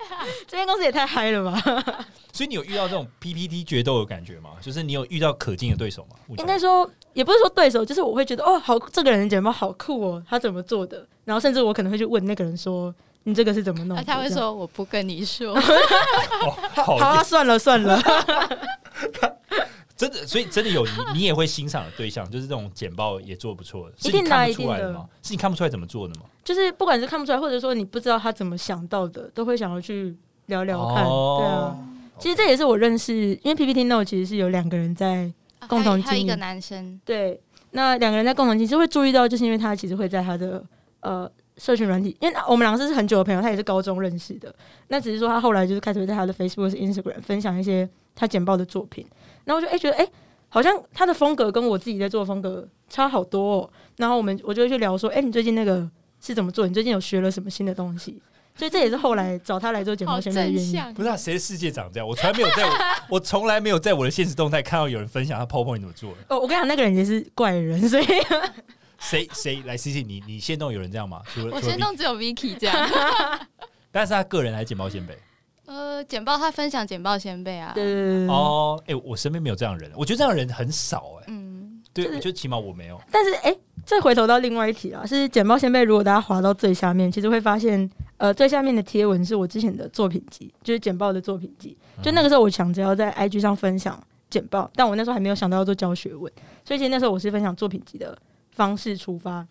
[0.47, 1.61] 这间公司也太嗨了吧！
[2.33, 4.53] 所以你有遇到这种 PPT 决斗的感觉吗？
[4.63, 6.17] 就是你有遇到可敬的对手吗？
[6.39, 11.07] 应该说，也不是说对手，就是我会觉得，哦，好，这个人的简报好酷哦，他怎么做的？
[11.27, 12.95] 然后甚至我可能会去问那个人说。
[13.29, 14.03] 你这个是怎么弄？
[14.05, 15.55] 他会说我不跟你说。
[16.75, 18.01] 好啊，算了算了。
[19.95, 25.09] 真的，所以真的有你，你也会欣赏的对象，就是这种简报也做不错的，一定看不出来的吗？
[25.23, 26.23] 是你看不出来怎么做的吗？
[26.45, 30.17] 就是不管是看不出来，或者说你不知道他怎么想到的，都会想要去
[30.47, 31.05] 聊聊看。
[31.05, 31.77] 对啊，
[32.17, 33.13] 其实这也是我认识，
[33.43, 35.31] 因为 PPT Note 其实是有两个人在
[35.67, 37.01] 共同经营，一个男生。
[37.05, 37.41] 对，
[37.73, 40.65] 那两个人在共同经营，会注意到，就是因为他其实会在他的
[41.01, 41.29] 呃。
[41.59, 44.55] 社群软体，因为我们两个是很久的朋友，他也是高中认识的。
[44.87, 49.07] 那只是说他后来就是开始在他的 Facebook、Instagram 分享一些他剪报的作品。
[49.45, 50.09] 然后我就哎觉得哎，
[50.49, 53.57] 好像他的风格跟我自己在做的风格差好多。
[53.57, 53.71] 哦。
[53.97, 55.87] 然后我们我就会去聊说，哎，你最近那个
[56.21, 56.67] 是怎么做？
[56.67, 58.23] 你最近有学了什么新的东西？
[58.55, 60.95] 所以这也是后来找他来做简报现在的原因。
[60.95, 62.09] 不是谁的世界长这样？
[62.09, 62.71] 我从来没有在，
[63.09, 66.17] 我从来没有在我的现实动态看到有人分享他 PowerPoint 怎么做的。
[66.29, 68.05] 哦，我跟你讲，那个人也是怪人，所以。
[68.99, 71.23] 谁谁来 C C 你你先动有人这样吗？
[71.53, 72.77] 我先动只有 Vicky 这样，
[73.91, 75.17] 但是他个人还是简报先辈。
[75.67, 77.73] 呃，简报他分享简报先辈啊。
[77.75, 81.25] 对哦，哎，我身边没有这样的人，我觉得这样的人很少哎。
[81.29, 82.99] 嗯，对，就起码我没有。
[83.13, 85.83] 但是哎，再回头到另外一题啊，是简报先辈。
[85.85, 91.77] 如果大家滑到最下面，其实会发现，呃，最下面的贴文是我之前的作品集，就是简报的作品集。
[92.03, 96.33] 就那个时候，我想着要在 IG 上分享简报，但我那时候还没有想到要做教学文，
[96.65, 98.17] 所以其实那时候我是分享作品集的。
[98.59, 99.47] 方式出发，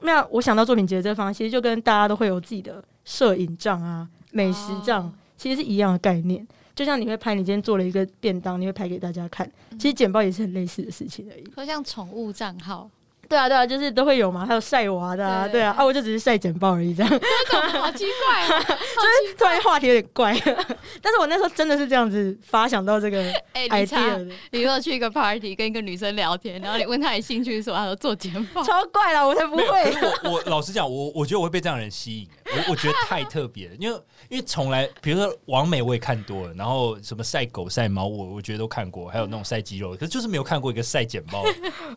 [0.00, 6.46] 那我想到作品集的这方式，其实就跟大家都会有自己的摄影账啊、美食账，其实是一样的概念。
[6.74, 9.46] 就像你会拍你今天做了一个便当，你会拍给大家看，
[9.78, 11.44] 其实简报也是很类似的事情而已。
[11.54, 12.90] 会像宠物账号，
[13.28, 17.10] 对啊，对啊，就是都会有嘛，还有晒娃的啊，对啊，啊，我就只是晒简报而已，这样，
[17.80, 20.32] 好奇怪，就是突然话题有点怪，
[21.02, 23.22] 但是我那时候真的是这样子发想到这个
[23.54, 24.34] idea 的。
[24.52, 29.64] 你说去一个 party 跟一个女生聊天，然后你问她有兴趣什么，她说做简报，超怪了，我才不会。
[30.24, 41.44] 我我老实讲，我我觉得我会被这样的人吸引，我我觉得太特别了，因为因为从来，比如说王美我也看多了，然后什么晒狗晒猫，我我觉得都看过，还有那种晒肌肉，可是就是没有看过一个晒简报，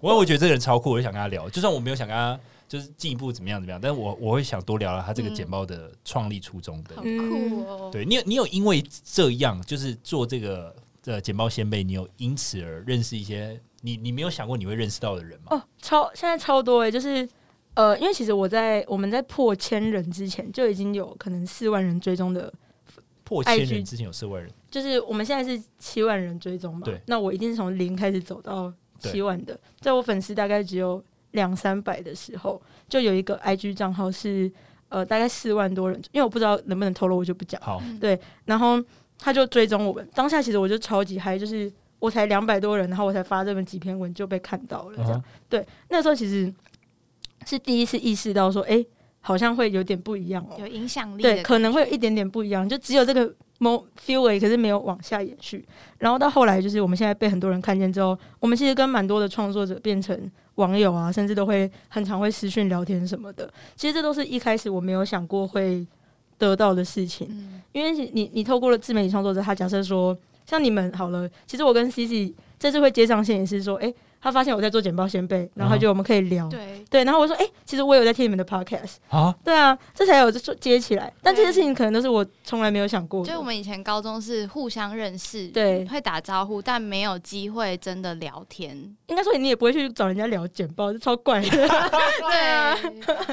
[0.02, 2.00] 我我觉得这个人超酷，我就想跟他聊，就算我没有。
[2.00, 7.90] 想跟他就是进一步怎么样怎么样，但是我我会想多聊聊他这个简报的创立初衷的，很酷哦。
[7.92, 15.48] 对你有你有因为这样就是做这个呃简报先辈，你有因此而认识一些你你没有想过你会认识到的人吗？
[15.50, 17.28] 哦，超现在超多哎，就是
[17.74, 22.54] 呃，因为其实我在我们在破千人之前就已经有可能四万人追踪的，
[23.26, 31.04] 破千人之前有四万人，就是我们现在是七万人追踪嘛，对，那我一定是从零开始走到七万的，在我粉丝大概只有。
[31.34, 34.52] 两三百的时候，就有一个 IG 账号是
[34.88, 37.62] 呃大概四万多人，因为我不知道能不能透露，我就不讲。
[37.62, 38.84] 好，对，然后
[39.16, 40.10] 他就追踪我们。
[40.16, 44.98] 当下其实我就超级嗨，就是我才两百多人，然后我才发这么几篇文就被看到了。
[44.98, 46.52] 这样，对，那时候其实
[47.46, 48.84] 是第一次意识到说，哎，
[49.22, 53.34] 好像会有点不一样哦，有影响力，对，可能会有一点点不一样，就只有这个。
[53.62, 55.68] 某 feel 可是没有往下延续，
[55.98, 60.18] 然后到后来就是我们现在被很多人看见之后，我们其实跟蛮多的创作者变成
[60.56, 63.54] 网友啊，甚至都会很常会私讯聊天什么的。
[63.76, 65.86] 其实这都是一开始我没有想过会
[66.38, 67.28] 得到的事情，
[67.74, 73.94] 因为你你透过了自媒体创作者，他假设说像你们好了，其实我跟 C C 这次会接上线也是说，哎。
[74.22, 81.12] 他发现我在做简报先辈，然后他觉得我们可以聊，对对，然后我说，哎，其实我有在听你们的 podcast 啊，对啊，这才有做接起来。
[81.22, 83.26] 但这些事情可能都是我从来没有想过。
[83.26, 88.76] 就我们以前高中是互相认识，对，会打招呼，但没有机会真的聊天。
[89.08, 91.50] 应该说你也不会去找人家聊简报，就超怪的。
[91.50, 92.78] 对啊，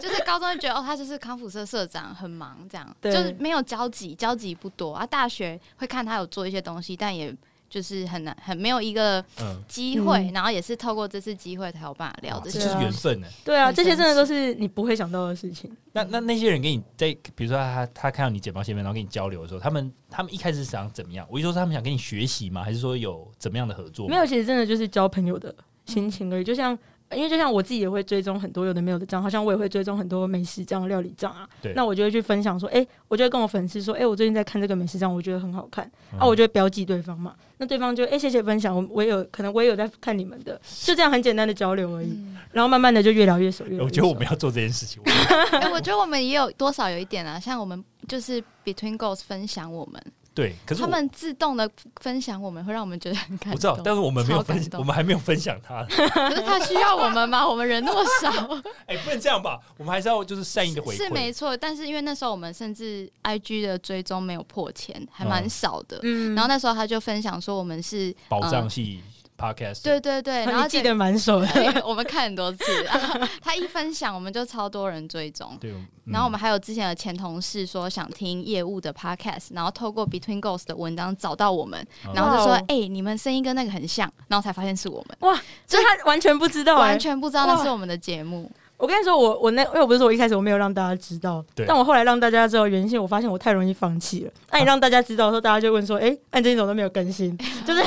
[0.00, 5.04] 就是高中就觉得哦，他就是康复社社长，很忙这样，就是没有交集，交集不多啊。
[5.04, 7.34] 大学会看他有做一些东西，但也。
[7.68, 9.24] 就是很难，很没有一个
[9.66, 13.26] 机会，然后也是透过这次机会才有办法聊的，这就是缘分呢。
[13.44, 15.70] 对啊，这些真的都是你不会想到的事情。
[15.92, 21.26] 那那那些人跟你在，比如说他他看到你剪报线面，然后跟你交流的时候，他们他们一开始想怎么样？
[21.30, 22.62] 我就说他们想跟你学习吗？
[22.62, 24.06] 还是说有怎么样的合作？
[24.08, 25.54] 没有，其实真的就是交朋友的
[25.86, 26.44] 心情而已。
[26.44, 26.78] 就像
[27.12, 31.48] 因为就像我自己也会追踪很多有的没有的账，好像我也会追踪很多美食账、料理账啊。
[31.62, 35.84] 对，那我就会去分享说，哎，我就会跟我粉丝说，哎，我最近在看这个美食账，我觉得很好看
[36.18, 37.34] 啊，我就会标记对方嘛。
[37.58, 42.18] 那对方就哎谢谢分享，我我也有可能我也有在看你们的，就这样很简单的交流而已，
[42.52, 43.64] 然后慢慢的就越聊越熟。
[43.66, 45.02] 越我觉得我们要做这件事情。
[45.04, 50.02] 哎， 我觉得我们也有多少有一点啊，像我们就是 Between Goals 分享我们。
[50.36, 51.68] 对，可是他们自动的
[52.02, 53.52] 分享，我们会让我们觉得很感动。
[53.52, 55.82] 我知道，但是我们没有分，我们还没有分享他。
[55.88, 57.48] 可是他需要我们吗？
[57.48, 58.30] 我们人那么少。
[58.84, 59.58] 哎，不能这样吧？
[59.78, 60.98] 我们还是要就是善意的回馈。
[60.98, 65.98] 是没错，但是因为那时候我们甚至 I G 的追踪没有破千，还蛮少的。
[66.02, 66.34] 嗯。
[66.34, 69.00] 然后那时候他就分享说，我们是保障系。
[69.36, 71.48] Podcast 对对对，然后记得蛮熟的，
[71.86, 72.64] 我们看很多次。
[73.42, 75.56] 他一分享，我们就超多人追踪。
[75.60, 75.74] 对，
[76.04, 85.16] 然后我们还有之前的前同事说想听业务的 Podcast，然后透过 Between Goals 的文章找到我们，然后就说：“哎，你们声音跟那个很像。”然后才发现是我们。
[85.20, 88.50] 哇，就他完全不知道，完全不知道那是我们的节目。
[88.78, 94.30] 我跟你说，我我那因为我不是说我一开始我没有让大家知道，但我后来让大家知道原因，我发现我太容易放弃了。
[94.50, 97.82] 那你让大家知道的时候，大家就问说：“哎，按这种都没有更新， 就是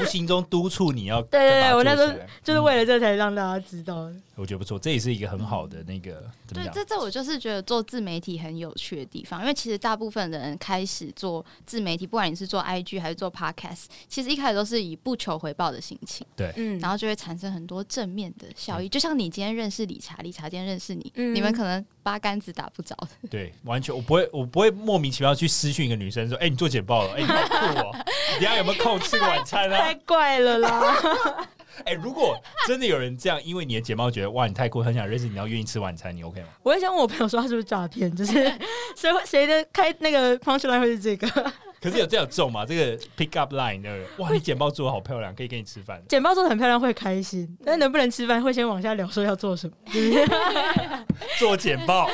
[0.00, 1.22] 无形中督促你要。
[1.30, 2.12] ”对对对，我那时候
[2.42, 4.08] 就是为了这才让大家知道。
[4.38, 6.30] 我觉得不错，这也是一个很好的那个。
[6.54, 16.26] 对，这这我就是觉得做自媒体很有趣的地方，因为其实大部分人开始做自媒体，不管你是做 IG 还是做 Podcast，其实一开始都是以不求回报的心情。
[16.36, 18.88] 对，嗯，然后就会产生很多正面的效益。
[18.88, 23.28] 就像你今天认识理查，理查今天认识你，你们可能八竿子打不着的。
[23.28, 27.14] 对，完全我不会，我不会莫名其妙去私讯一个女生说：“哎，你做简报了？
[27.14, 28.04] 哎，你好酷哦！
[28.38, 31.48] 你下有没有空吃个晚餐啊？”太怪了啦！
[31.84, 36.48] 哎，如果真的有人这样，因为你的睫毛觉得哇你太酷，很想认识你，要愿意吃晚餐，你 OK 吗？
[36.62, 38.32] 我也想问我朋友说他是不是诈骗，就是
[38.96, 41.52] 谁会谁的开那个 punchline 会是这个？
[41.80, 42.66] 可是有这样重嘛？
[42.66, 46.02] 这个 pick up line 的哇，你剪报做的好漂亮，可以跟你吃饭。
[46.08, 49.76] 剪报做的很漂亮会开心，但能不能吃饭会先往下聊，说要做什么？
[51.38, 52.08] 做剪报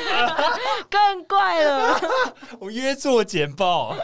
[0.89, 1.99] 更怪了。
[2.59, 3.95] 我约做剪报，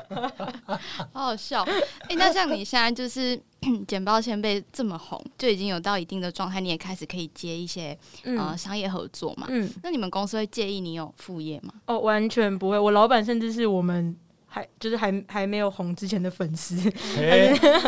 [1.12, 1.64] 好好笑。
[2.08, 3.40] 哎，那像你现在就是
[3.88, 9.48] 剪报先辈这么红，就已经有到一定的状态，你也开始可以接一些呃商业合作嘛？
[9.50, 11.74] 嗯，那你们公司会介意你有副业吗？
[11.86, 12.80] 哦，完全不会。
[12.80, 14.16] 我老板甚至是我们。
[14.54, 16.76] 还就是还还没有红之前的粉丝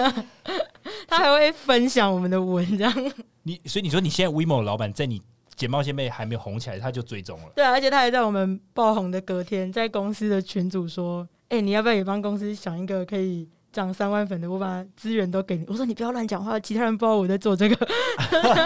[1.07, 2.89] 他还会分享我们的文，章
[3.43, 5.21] 你所以你说你现在 WeMo 老板在你
[5.55, 7.51] 简报先辈还没有红起来，他就追踪了。
[7.53, 14.49] 对啊，而且他还在我们爆红的隔天，在公司的群组说：“哎、你要不要也帮公司想一个可以涨三万粉的？
[14.49, 17.87] 我把资源都给你。”我说：“你不要乱讲话，其他人不知道我在做这个。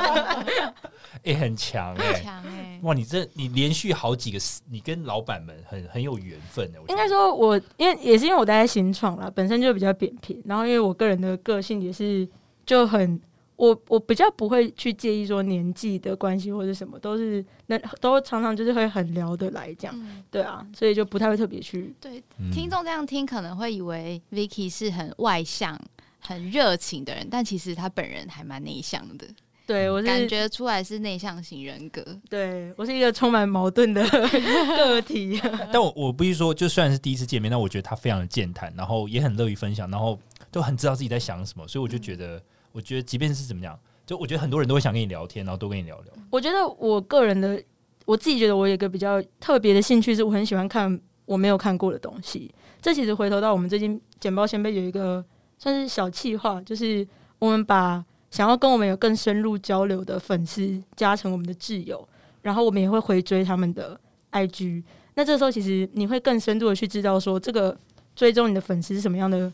[1.23, 4.37] 也、很强哎、强哎，哇，你这你连续好几个，
[4.69, 6.79] 你跟老板们很很有缘分的。
[6.79, 12.27] 我应该说我，因为也是因为我待在新创啦，本身就比较扁平，然后因为我个人的个性也是
[12.65, 13.19] 就很。
[13.57, 25.79] 我我比较不会去介意说年纪的关系或者什么，都是那都常常就是会很聊得来这样，嗯，对啊，所以就不太会特别去对，嗯听众这样听可能会以为 Vicky 是很外向、
[26.19, 29.27] 很热情的人，但其实他本人还蛮内向的，
[29.65, 32.01] 对我是感觉出来是内向型人格。
[32.29, 34.07] 对我是一个充满矛盾的
[34.77, 35.41] 个体。
[35.73, 40.17] 但我我必须说，就虽然是第一次见面，但我觉得他非常的健谈，然后也很乐于分享，然后
[40.51, 42.41] 都很知道自己在想什么，所以我就觉得，
[42.71, 46.13] 我觉得即便是怎么样，就我觉得很多人都会想跟你聊天，然后多跟你聊聊。
[46.29, 47.61] 我觉得我个人的，
[48.05, 52.53] 我自己觉得我有一个比较特别的兴趣，是我很喜欢看我没有看过的东西。
[52.81, 55.23] 这其实回头到我们最近简报先辈有一个
[55.57, 57.05] 算是小计划，就是
[57.39, 62.07] 我们把想要跟我们有更深入交流的粉丝加成我们的挚友，
[62.41, 63.99] 然后我们也会回追他们的
[64.31, 64.83] IG。
[65.15, 67.75] 那这时候其实你会更深度的去知道说这个
[68.15, 69.51] 追踪你的粉丝是什么样的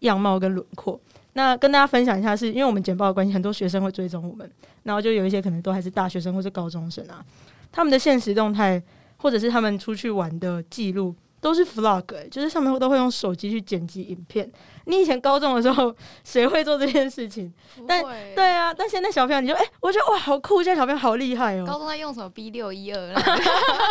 [0.00, 1.00] 样貌跟轮廓。
[1.34, 4.50] 那跟大家分享一下是，因为我们简报的关系，很多学生会追踪我们，
[4.84, 7.24] 然后就有一些可能都还是大学生或是高中生啊，
[7.70, 8.82] 他们的现实动态
[9.16, 14.50] 或者是他们出去玩的记录都是 vlog，、欸、就是上面都会用手机去剪辑影片。
[14.86, 17.52] 你以前高中的时候，谁会做这件事情？
[17.86, 23.12] 但对对啊，但现在小朋友你就哎、我觉得哇好酷，现在小朋友好厉害哦、高中在用什么 B 六一二，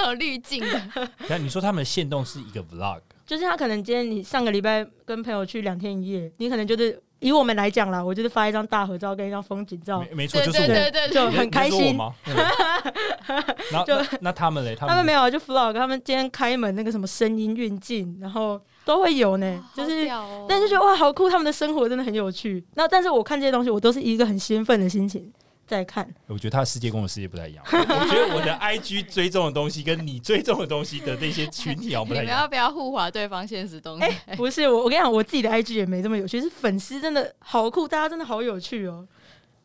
[0.05, 0.61] 有 滤镜。
[0.61, 10.67] 的，那你说他们的线动是一个 vlog，就是他可能今天你上个礼拜跟朋友去两天一夜，你可能就是以我们来讲啦，我就是发一张大合照跟一张风景照，没没错，对就是我。
[10.67, 11.97] 对对对就很开心。
[13.87, 14.75] 就那那他们嘞？
[14.75, 20.07] 他们他们没有就 vlog，他们今天开门那个什么声音运镜，然后都会有呢，就是。
[20.09, 21.29] 哦但是觉得哇，好酷！
[21.29, 22.63] 他们的生活真的很有趣。
[22.75, 25.31] 那但是我看这些东西，我都是一个很兴奋的心情
[25.65, 26.07] 在看。
[26.27, 27.63] 我觉得他的世界跟我的世界不太一样。
[27.71, 32.35] 我我觉得我的 IG 追踪的东西跟你追踪的东西的那些群体好像不你太一样。
[32.35, 34.35] 们要不要互划对方现实动哎、态？
[34.35, 39.07] 不是我，我跟你讲，我自己的 IG 也没这么有趣，是粉丝真的好酷，大家真的好有趣哦。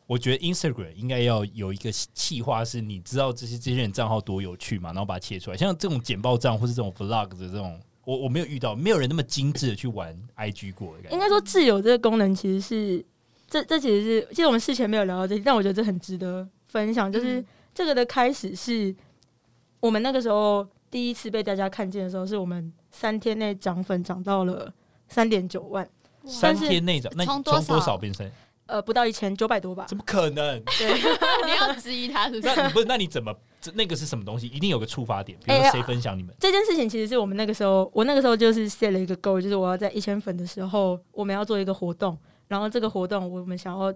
[0.07, 5.57] 我觉得 Instagram 应该要有一个企划，是你知道这些这些人账号多有趣嘛，然后把它切出来。
[5.57, 11.15] 像这种简报账或是这种 vlog 的这种，我我没有遇到，没有人那么精致的去玩 IG 过的感觉。
[11.15, 13.05] 应该说，自由这个功能其实是
[13.49, 17.11] 这这其实是，其实我们事前没有聊到这些，但我觉得这很值得分享。
[17.11, 18.95] 就是嗯这个的开始是
[19.79, 24.71] 我们那个时候第一次被大家看见的时候，是我们三天内涨粉涨到了
[25.07, 25.87] 三点九万，
[26.25, 28.29] 三天内涨，那从多从多少少变成？
[28.65, 29.85] 呃，不到一千九百多吧。
[29.87, 30.61] 怎么可能？
[30.77, 30.93] 对，
[31.45, 32.55] 你要质疑他是不是？
[32.55, 32.85] 那你不是？
[32.85, 33.35] 那你怎么？
[33.59, 34.45] 这那个是什么东西？
[34.47, 36.35] 一定有个触发点，比如说谁分享你们？
[36.39, 42.15] 这件事情其实是我们那个时候，我那个时候就是 set 了一个 goal，就是我要在一千粉的时候，我们要做一个活动，
[42.49, 43.93] 然后这个活动我们想要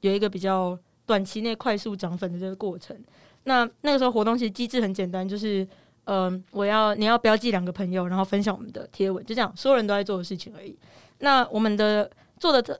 [0.00, 2.96] 有一个比较短期内快速涨粉的这个过程。
[3.42, 5.66] 那那个时候活动其实机制很简单，就是
[6.04, 10.78] 嗯、呃我要你要标记两个朋友，然后分享我们的贴文，就这样，所有人都在做的事情而已。
[11.18, 12.78] 那我们的做的这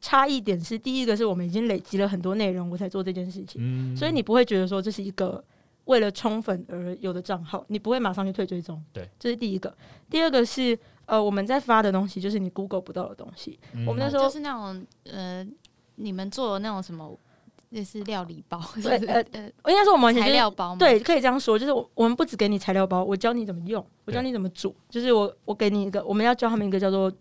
[0.00, 3.60] 差异点是，第一个是我们已经累积了很多内容，我才做这件事情。
[3.60, 5.42] 嗯，所以你不会觉得说这是一个
[5.86, 8.80] 为了冲粉而有的账号，你不会马上去退追踪。
[8.92, 9.74] 对，这是第一个。
[10.08, 13.58] 第二个是呃，我们在发的东西就是你 Google 不到的东西。
[13.72, 15.46] 嗯我们那时候就是那种呃，
[15.96, 17.18] 你们做的那种什么，
[17.70, 20.78] 类似料理包，对呃呃应该说我们完全材就是料包嘛？
[20.78, 27.12] 对，可以这样说，就是我我们不只给你材料包，我教你怎么用，我教你怎么煮，就是我我给你一个，我们要教他们一个叫做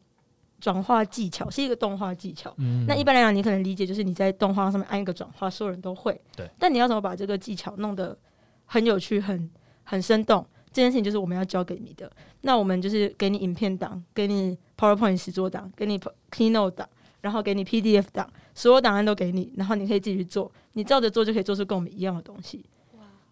[0.59, 2.53] 转化技巧，是一个动画技巧。
[2.57, 6.19] 嗯那一般来讲，你可能理解就是你在动画上面按一个转化，所有人都会。
[6.35, 6.49] 对。
[6.57, 8.17] 但你要怎么把这个技巧弄得
[8.65, 9.49] 很有趣、很
[9.83, 10.45] 很生动？
[10.71, 12.11] 这件事情就是我们要教给你的。
[12.41, 15.97] 那我们就是给你影片档，给你 PowerPoint 实作档，给你
[16.29, 16.87] Keynote 档，
[17.21, 22.65] 然后给你 PDF 档，所有档案都给你，然后你可以自己去做，你照着做就可以做出跟我们一样的东西。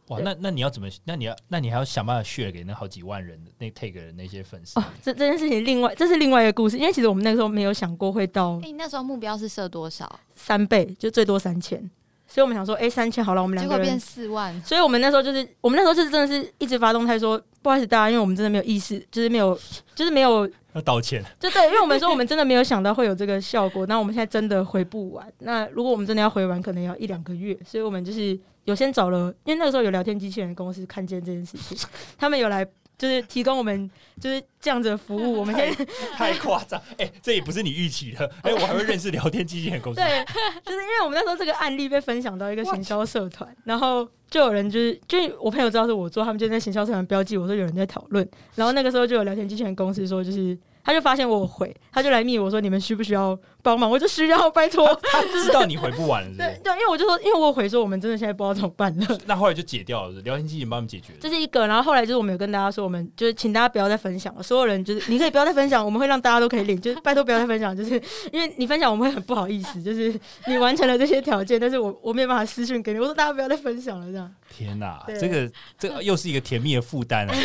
[0.08, 0.88] 哇，对那那你要怎么？
[1.04, 10.20] 那你要那你还要想办法 share 给那好几万人的那 take 的那些粉丝哦，这这件事情另外这是另外一个故事，因为其实我们那个时候没有想过会到哎、你那时候目标是设多少？
[10.36, 11.90] 三倍，就最多三千，
[12.34, 19.56] 所以我们想说，哎、三千好了，我们两个人结果变四万，所以我们那时候就是，我们那时候就是真的是一直发动态说，不好意思大家，因为我们真的没有意识，就是没有，
[19.94, 21.24] 就是没有，要道歉。
[21.40, 25.32] 就对，因为我们说我们真的没有想到会有这个效果，那我们现在真的回不完。
[25.42, 31.78] 那如果我们真的要回完，可能要一两个月，所以我们就是有先找了，因为那个时候有聊天机器人公司看见这件事情，
[32.18, 32.66] 他们有来
[32.98, 33.90] 就是提供我们
[34.20, 35.34] 就是这样子的服务。
[35.40, 35.86] 我们现在
[36.16, 40.00] 太夸张， 哎，这也不是你预期的，哎，我还会认识聊天机器人公司。
[40.00, 40.26] 对，
[40.66, 50.58] 就是因为我们那时候这个案例被分享到一个行销社团，然后就有人就是就我朋友知道是我做，他们就在行销社团标记我说有人在讨论，然后那个时候就有聊天机器人公司说就是。
[50.86, 53.90] 他就发现我回，他就来密我说你们需不需要帮忙？
[53.90, 54.94] 我就需要，拜托。
[55.02, 59.18] 他知道你回不完了，对对，因为我就说，因为我回说我们真的现在不知道怎么办了。
[59.26, 61.14] 那后来就解掉了，聊天机器人帮我们解决。
[61.20, 68.02] 这是一个，然后后来就是我们有跟大家说，我们就是请大家不要再分享了，所有人就是你可以不要再分享，我们会让大家都可以领，就是拜托不要再分享，就是
[68.32, 70.14] 因为你分享我们会很不好意思，就是
[70.48, 74.30] 你完成了这些条件，但是我我没有办法私讯给你，我说大家不要再分享了这样。
[74.56, 77.36] 天哪，这个这个又是一个甜蜜的负担啊！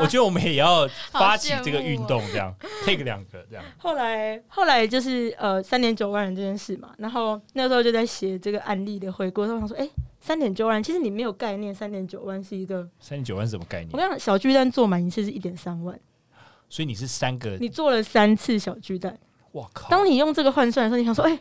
[0.00, 2.54] 我觉得我们也要发起这个运动，这样
[2.84, 3.64] take 两个这样。
[3.78, 9.88] 后来后来就是呃三点九万人这件事嘛，然后那时候就在写这个案例的回顾，他说：“哎，
[10.20, 13.90] 三点九万，其实你没有概念，三点九万是一个三点九万是什么概念？
[13.92, 15.98] 我跟你讲，小巨蛋做满一次是一点三万，
[16.68, 19.18] 所以你是三个，你做了三次小巨蛋，
[19.52, 19.88] 我靠！
[19.88, 21.38] 当你用这个换算的时候，你想说，哎，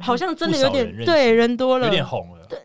[0.00, 2.58] 好像真的有点对人多了，有点红了，对。”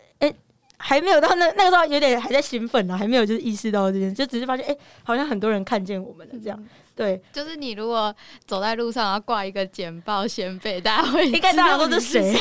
[0.79, 6.65] 还没有到那那个时候，有点还在兴奋呢，还没有就是意识到这件事，就只是发现哎，好像很多人看见我们了这样。
[6.97, 8.13] 对，就是你如果
[8.45, 12.35] 走在路上要挂一个简报先辈，大家会应该大家都是谁？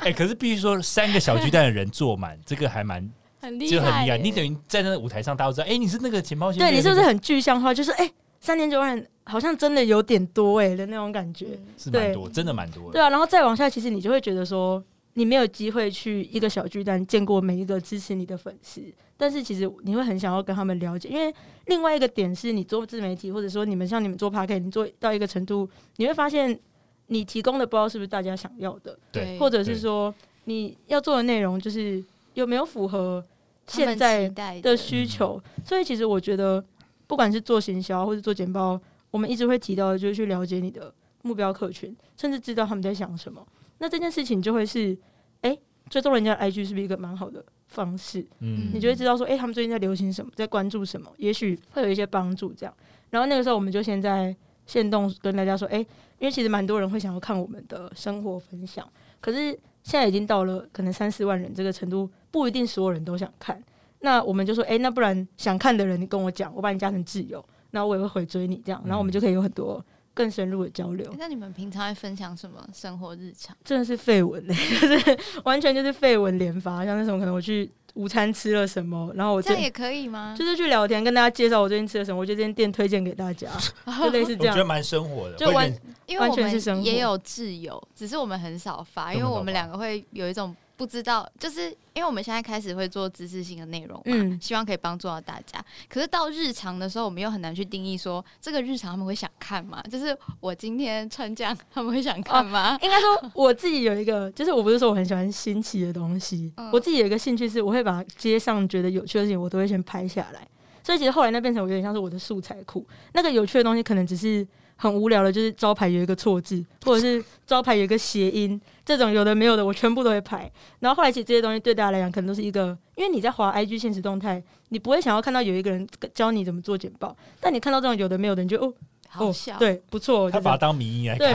[0.00, 3.08] 哎，可是必须说三个小巨蛋的人坐满， 这个还蛮
[3.40, 4.18] 很厉害。
[4.18, 6.70] 你等于在那个舞台上，大家都知道，哎，你是那个简报先辈。
[6.70, 7.72] 对你是不是很具象化？
[7.72, 11.46] 就是哎，三点九万好像真的有点多哎的那种感觉，
[11.78, 12.90] 是蛮多，真的蛮多。
[12.90, 14.82] 对啊，然后再往下，其实你就会觉得说。
[15.14, 18.82] 你没有机会去一个小巨蛋见过每一个支持你的粉丝，
[19.16, 21.32] 但是其实你会很想要跟他们了解，因为
[21.66, 26.58] 另外一个点是你做自媒体，或者说你们像你们做 p a r k 你做到一个程度，你会发现
[27.06, 30.12] 你提供的不知道是不是大家想要的，对，或者是说
[30.44, 32.02] 你要做的内容就是
[32.34, 33.24] 有没有符合
[33.68, 34.28] 现在
[34.60, 36.62] 的需求，所以其实我觉得
[37.06, 38.80] 不管是做行销或者做简报，
[39.12, 40.92] 我们一直会提到的就是去了解你的
[41.22, 43.46] 目标客群，甚至知道他们在想什么。
[43.78, 44.96] 那这件事情就会是，
[45.40, 45.56] 哎，
[45.90, 48.24] 追踪人家 IG 是不是一个蛮好的方式？
[48.40, 52.52] 嗯，你就会知道说，哎，他们最近在流行什么，在关注什么，也许会有一些帮助。
[52.52, 52.74] 这样，
[53.10, 54.34] 然后那个时候我们就先在
[54.66, 55.78] 线动跟大家说，哎，
[56.18, 58.88] 因为其实蛮多人会想要看我们的生活分享，
[59.20, 59.52] 可是
[59.82, 63.62] 现在已经到了可能三四万人这个程度，不一定所有人都想看。
[64.00, 69.84] 那我们就说，哎，那不然想看的人，你跟我讲，我把你加成挚友，那我也会回追你这样，然后我们就可以有很多。
[70.14, 71.12] 更深入的交流。
[71.18, 73.54] 那你们平常会分享什么生活日常？
[73.64, 76.84] 真的是绯闻嘞， 就是完全就是绯闻连发。
[76.84, 80.34] 像那种可能我去午餐吃了什么，然后我这样也可以吗？
[80.38, 83.50] 就是去聊天，跟大家介绍我最近吃了什么，我觉得这间店推荐给大家，
[84.00, 84.54] 就类似这样。
[84.54, 85.68] 我觉得蛮生活的，就完，
[86.06, 90.54] 因为我们也有挚友，只是我们很少发，因为我们两个会有一种。
[90.76, 95.64] 不知道，就是因为我们现在开始会做知识性的内容嘛，希望可以帮助到大家。
[95.88, 99.82] 可是到日常的时候，我们又很难去定义说这个日常他们会想看吗？
[99.90, 102.76] 就是我今天穿这样，他们会想看吗？
[102.82, 110.46] 应该说我自己有一个，就是我不是说我很喜欢新奇的东西，我自己有一个兴趣是，我会把街上觉得有趣的事情，我都会先拍下来。
[110.82, 114.46] 所以其实后来那变成我有点像是我的素材库，那个有趣的东西可能只是。
[114.76, 120.50] 很无聊的，就是招牌有一个错字，或者是招牌有一个谐音，这种有的没有的，我全部都会拍。
[120.80, 128.74] 然后后来其实这些东西对大家来讲，可能都是一个，因为你在滑 IG 现实动态，你不会想要看到有一个人教你怎么做简报，但你看到这种有的没有的，你就哦，
[129.08, 131.32] 好笑，对，不错，他把它当迷来看，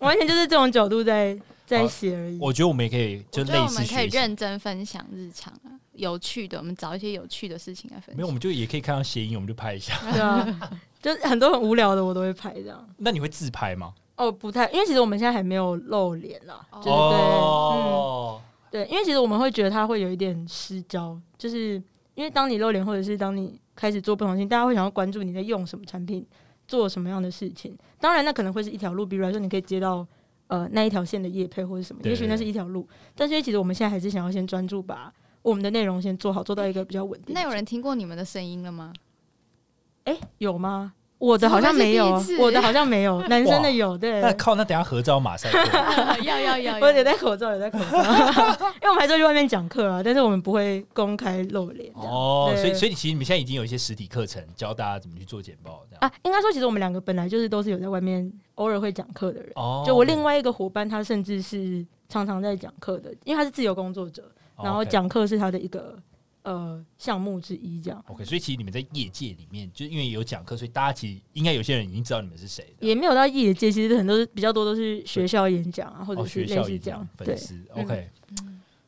[0.00, 2.38] 完全就是这种角度在在写而已。
[2.40, 8.16] 我觉得我们也可以，就类似我们可以认真分享日常啊，有趣的，我们找一些有趣的事情来分享。
[8.16, 9.94] 没有，我们就也可以看到谐音，我们就拍一下。
[10.12, 10.70] 对啊。
[11.06, 12.84] 就是很多很无聊的，我都会拍这样。
[12.96, 13.94] 那你会自拍吗？
[14.16, 16.66] 哦，不太，因为其实我们现在还没有露脸啦。
[16.82, 18.40] 对对嗯，
[18.72, 21.80] 对，因为其实我们会觉得它会有一点失焦，就是
[22.16, 26.26] 因为当你露脸，或者是当你开始做不同性，大家会想要关注你在用什么产品，
[26.66, 27.78] 做什么样的事情。
[28.00, 30.04] 当然，那可能会是一条路，比如来说，你可以接到
[30.48, 32.84] 呃那一条线的叶配或者什么，也许那是一条路。
[33.14, 37.32] 但是其实我们现在还是想要先专注把我们的内容先做好，做到一个比较稳定。
[37.32, 38.92] 那有人听过你们的声音了吗？
[40.04, 40.94] 哎，有吗？
[41.18, 43.96] 我的好像没有，我的好像没有， 男生的有。
[43.96, 45.58] 对，那靠，那等下合照马赛克，
[46.22, 51.90] 要要要，我有戴口罩，有戴口罩，因为我们还是去外面讲课啊，但是我们不会公开露脸。
[51.94, 56.12] 哦，所以所以其实你们现在已经有一些实体课程教大家怎么去做简报，这样啊？
[56.22, 59.50] 应该说，其实我们两个本来就是都是有在外面偶尔会讲课的人。
[59.54, 64.22] 哦，就我另外一个伙伴，他甚至是常常在讲课的，因为他是自由工作者，
[64.62, 65.96] 然后讲课是他的一个。
[66.46, 68.04] 呃，项目之一这样。
[68.06, 72.72] OK，所以其实你们在业界里面，就因为有讲课，所以大家其实应该有些人已经知道你们是谁。
[72.78, 77.60] 也没有到业界，其实很多比较多都是学校演讲啊，或者是类似这样粉丝。
[77.72, 78.08] OK，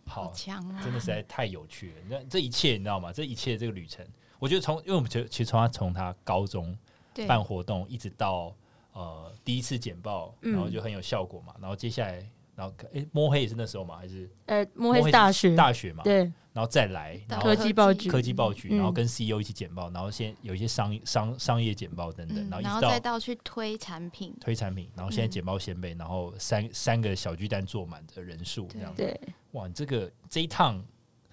[0.07, 0.81] 好强啊！
[0.85, 1.95] 真的实在太有趣了。
[2.09, 3.13] 那这一切你知道吗？
[3.13, 4.07] 这一切这个旅程，
[4.39, 6.79] 我觉得从因为我们其实其实从他从他高中
[7.13, 8.55] 对办活动一直到
[8.93, 11.53] 呃第一次简报，嗯然后就很有效果嘛。
[11.61, 12.25] 然后接下来，
[12.59, 14.29] 然后哎摸黑也是那时候嘛，还是？
[14.47, 18.77] 呃，摸黑是大学，大学嘛，对，然后再来，然后科技报局科技报局，嗯。
[18.79, 25.31] 然后跟 CEO 一起简报，然后先有一些商商商业简报等等，嗯然后一然后再到到去推产品，推产品，然后现在嗯。
[25.31, 28.93] 简报先辈，然后三三个小巨蛋坐满的人数这样。
[28.97, 29.17] 对，
[29.53, 30.85] 哇，你这个这一趟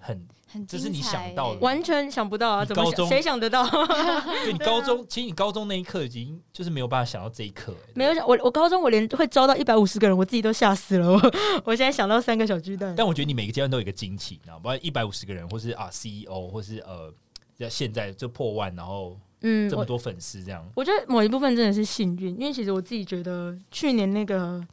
[0.06, 2.90] 很，很这是你想到的完全想不到啊，怎么想？
[2.90, 3.64] 你高中谁想得到？
[4.44, 11.10] 就你高中，其实你高中那一刻已经就是没有办法想到这一刻、欸没有想，我我高中我连会招到一百五十个人，我自己都吓死了。
[11.10, 11.20] 我
[11.64, 14.76] 我现在想到三个小巨蛋，但我觉得你每个阶段都有一个惊奇，你知道吗？
[14.80, 17.12] 一百五十个人，或是啊 CEO，或是呃，
[17.58, 24.64] 像现在就破万，然后嗯，这么多粉丝这样，我觉得某一部分真的是幸运，因为其实我自己觉得去年那个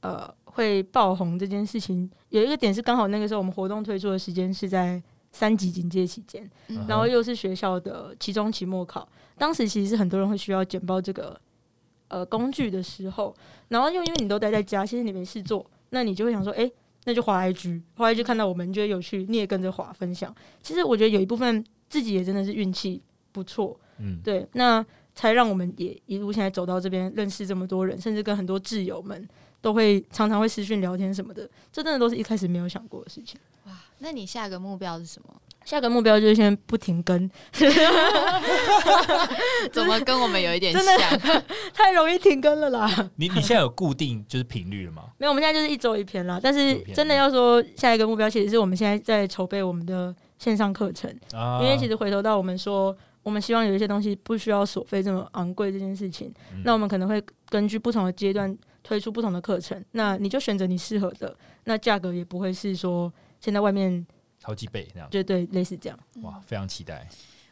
[0.00, 5.00] 呃会爆红这件事情，有一个点是刚好那个时候我们活动推出的时间是在
[5.30, 11.38] 三级警戒期间，嗯然后又是学校的期中、期末考，当时其实是很多人会需要简报这个
[12.08, 13.34] 呃工具的时候，
[13.68, 16.70] 然后又因为你都待在家，其实你没事做，那你就会想说，哎、
[17.04, 20.34] 那就滑 IG，滑 IG 看到我们你觉得有趣，你也跟着滑分享。
[20.62, 23.02] 其实我觉得有一部分自己也真的是运气
[23.32, 24.82] 不错，嗯，对，那
[25.14, 29.28] 才让我们也一路现在走到这边，认识这么多人，甚至跟很多挚友们
[29.60, 33.38] 都会常常会私讯聊天什么的，这真的都是一开始没有想过的事情。
[33.66, 35.34] 哇，那你下个目标是什么？
[35.64, 37.28] 下个目标就是先不停更，
[39.72, 41.18] 怎么跟我们有一点 像？
[41.74, 42.88] 太容易停更了啦。
[43.16, 45.02] 你你现在有固定就是频率了吗？
[45.18, 46.38] 没有，我们现在就是一周一篇啦。
[46.40, 58.56] 但是真的要说下一个目标，其实是我们现在在筹备我们的线上课程，啊，因为其实回头到我们说，我们希望有一些东西不需要所费这么昂贵这件事情，嗯那我们可能会根据不同的阶段
[58.86, 64.06] 推出不同的课程，那你就选择你适合的，那价格也不会是说现在外面
[64.44, 65.98] 好几倍那样，对对类似这样。
[66.22, 67.08] 哇，非常期待。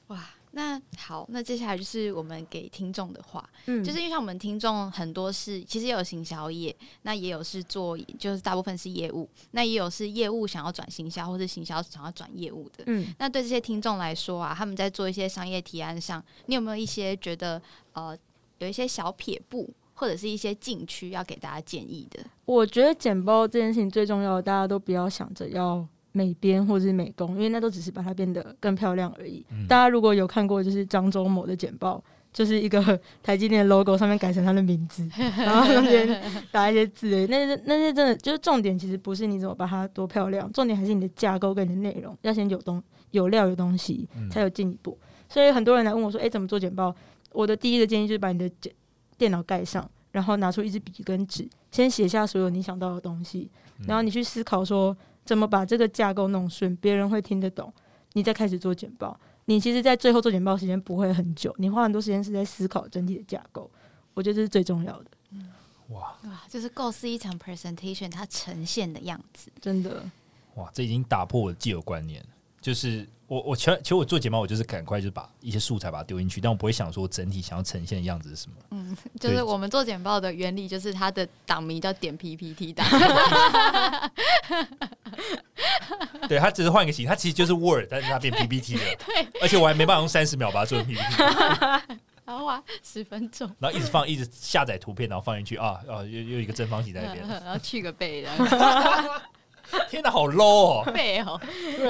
[0.07, 6.73] 哇，那好，那接下来就是我们给听众的话，嗯就是因为像我们听众很多是其实也有行销业，
[7.03, 12.85] 那也有是做就是大部分是业务，那也有是业务想要转行销，或是行销想要转业务的。
[12.87, 17.61] 嗯，那对这些听众来说啊，他们在做一些商业提案上，你有没有一些觉得
[17.95, 18.17] 呃
[18.59, 22.21] 有一些小撇步，或者是一些禁区要给大家建议的？
[22.45, 29.45] 我觉得剪报这件事情最重要的，大家都不要想着要美编或者是美工，因为那都只是把它变得更漂亮而已。
[29.51, 42.83] 嗯大家如果有看过就是张忠谋的剪报，就是一个台积电的 logo 上面改成他的名字， 然后中间打一些字那些那些真的就是重点，其实不是你怎么把它多漂亮，重点还是你的架构跟你的内容要先有东
[43.13, 44.99] 有料有东西，嗯才有进一步。
[45.29, 46.95] 所以很多人来问我说：“诶，怎么做简报？”
[47.33, 48.73] 我的第一个建议就是把你的简
[49.25, 54.95] 电脑盖上，然后拿出一支笔跟纸，先写下所有你想到的东西，嗯然后你去思考说
[55.25, 57.73] 怎么把这个架构弄顺，别人会听得懂，
[58.13, 59.19] 你再开始做简报。
[59.47, 63.71] 你其实，在最后做简报时间不会很久，你花很多时间是在思考整体的架构，
[64.13, 65.11] 我觉得这是最重要的，
[65.89, 69.51] 哇哇，就是构思一场 presentation 它呈现的样子。
[69.61, 70.05] 真的。
[70.55, 72.25] 哇，这已经打破我的既有观念。
[72.61, 78.57] 就是我我其实其实我做简报，我就是赶快就把一些素材把它丢进去，但我不会想说整体想要呈现的样子是什么。
[78.71, 82.87] 嗯，就是我们做简报的原理，就是它的档名叫点 PPT 档。
[86.29, 88.83] 对，它只是换一个形，它其实就是 Word，但是它变 PPT 了。
[89.07, 91.03] 对，而且我还没办法用三十秒把它做成 PPT，
[92.25, 97.27] 然后啊，十分钟，然后一直放，一直下载图片，然后放进去啊啊，又又一个正方形在那边。
[97.27, 98.31] 然后去个背的
[99.89, 100.85] 天哪，好 low 哦！
[100.93, 101.19] 对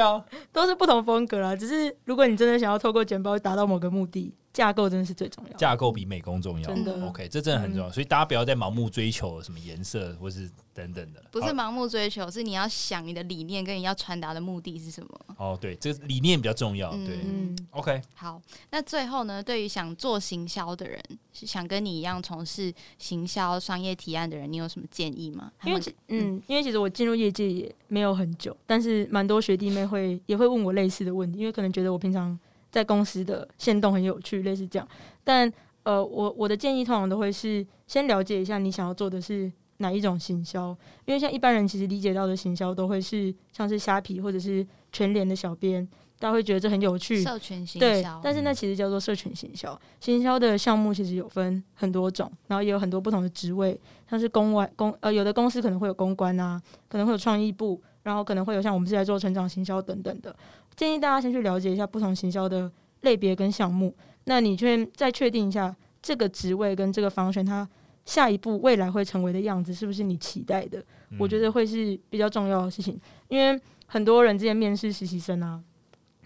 [0.00, 5.58] 啊，都是不同风格啦，只是如果你真的想要透过简报达到某个目的，架构真的是最重要的。
[5.58, 6.66] 架构比美工重要。
[6.66, 11.20] 真的 OK，这真的很重要，所以大家不要再盲目追求什么颜色或是等等的。
[11.20, 15.20] 好不是盲目追求，是你要想你的理念跟你要传达的目的是什么。
[15.36, 16.92] 哦，对，这个理念比较重要。
[16.92, 18.40] 嗯对嗯，，OK，好，
[18.70, 21.02] 那最后呢，对于想做行销的人，
[21.32, 25.50] 是想跟你一样从事行销商业提案的人，你有什么建议吗？
[25.64, 32.38] 因为嗯，因为其实我进入业界也没有很久，但是蛮多学弟妹会也会问我类似的问题，因为可能觉得我平常
[32.74, 34.88] 在公司的线动很有趣，类似这样。
[35.22, 35.50] 但
[35.84, 45.86] 呃，我我的建议通常都会是先了解一下你想要做的是哪一种行销，因为像一般人其实理解到的行销都会是像是虾皮或者是全联的小编，
[46.18, 49.80] 大家会觉得这很有趣，社群行对，，但是那其实叫做社群行销。
[50.00, 60.34] 行销的项目其实有分很多种，然后也有很多不同的职位，像是公外公呃，有的公司可能会有公关啊，可能会有创意部，然后可能会有像我们是在做成长行销等等的。
[60.76, 62.70] 建议大家先去了解一下不同行销的
[63.02, 63.94] 类别跟项目，
[64.24, 67.68] 那你确再确定一下这个职位跟这个方选它
[68.04, 70.84] 下一步未来会成为的样子是不是你期待的。
[71.18, 75.62] 我觉得会是比较重要的事情，因为很多人之前面试实习生啊，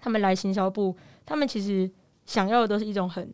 [0.00, 0.96] 他们来行销部，
[1.26, 1.90] 他们其实
[2.24, 3.30] 想要的都是一种很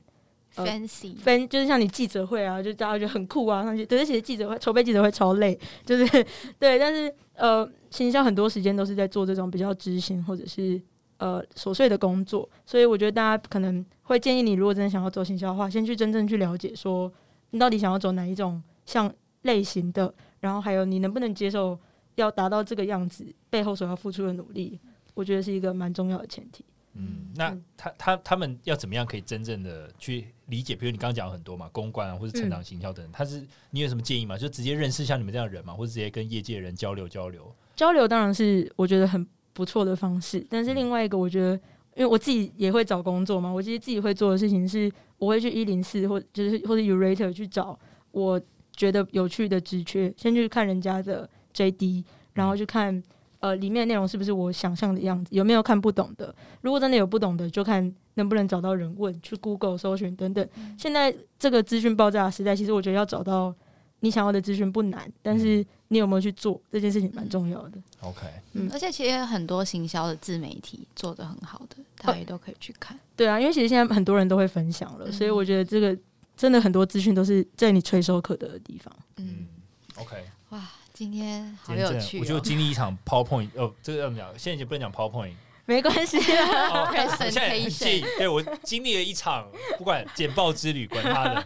[0.56, 3.86] fancy 分，就是像你记者会啊，就大家觉得很酷啊，上去。
[3.86, 6.26] 可是其实记者会筹备记者会超累，就是
[6.58, 6.78] 对。
[6.78, 10.80] 但是呃，行销很多时间都是在做这种比较执行或者是
[11.18, 17.12] 呃琐碎的工作，所以我觉得大家可能会建议你，如果真的想要做行销的话，先去真正去了解说
[17.50, 19.12] 你到底想要走哪一种像
[19.42, 21.78] 类型的，然后还有你能不能接受
[22.16, 24.78] 要达到这个样子背后所要付出的努力，
[25.14, 26.64] 我觉得是一个蛮重要的前提。
[26.96, 30.76] 嗯，那他他他们要怎么样可以真正的去理解？
[30.76, 34.38] 比如你刚刚讲很多嘛，公关啊，或者成长行销等，他是你有什么建议吗？
[34.38, 37.52] 就直接认识像你们这样的人嘛，或者直接跟业界人交流交流？
[37.74, 41.54] 交流当然是我觉得很不错的方式，但是另外一个我觉得，
[41.96, 47.78] 因为我自己也会找工作嘛，我其实自己会做的事情是，我会去一零四或就是或者 Urator 去找
[48.10, 48.38] 我
[48.76, 53.02] 觉得有趣的职缺，先去看人家的 JD，然后去看。
[53.40, 55.28] 呃，里面内容是不是我想象的样子？
[55.36, 56.34] 有没有看不懂的？
[56.62, 60.48] 如果真的有不懂的，就看能不能找到人问，去 Google 搜寻等等。
[60.78, 63.54] 现在这个资讯爆炸的时代，其实我觉得要找到
[64.00, 65.62] 你想要的资讯不难，但是
[65.94, 67.78] 你有没有去做这件事情蛮重要的。
[68.00, 72.98] OK，嗯，而且其实很多行销的自媒体做的很好的，大家也都可以去看。
[73.16, 75.96] 对啊，因为其实现在很多人都会分享了，所以我觉得这个
[76.36, 78.92] 真的很多资讯都是在你垂手可得的地方。
[79.16, 79.46] 嗯
[79.94, 80.16] ，OK，
[80.50, 80.60] 哇。
[80.92, 84.28] 今天好有趣，我就经历一场 PowerPoint 哦，这个怎么讲？
[84.38, 85.32] 现在已经不能讲 PowerPoint，
[85.66, 86.88] 没关系啦。
[87.18, 91.44] 现在很介意，对我经历了一场不管简报之旅，管他的。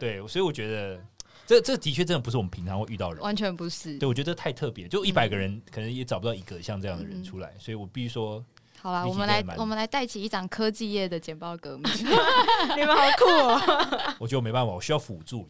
[0.00, 0.98] 对，所以我觉得
[1.50, 3.98] 这这的确真的不是我们平常会遇到人，完全不是。
[3.98, 8.44] 对我觉得太特别，就一百个人可能也找不到一个像这样的人出来，所以我必须说。
[8.80, 11.84] 好了，我们来我们来带起一场科技业的简报革命，
[12.78, 14.14] 你们好酷哦！
[14.20, 15.44] 我觉得我没办法，我需要辅助。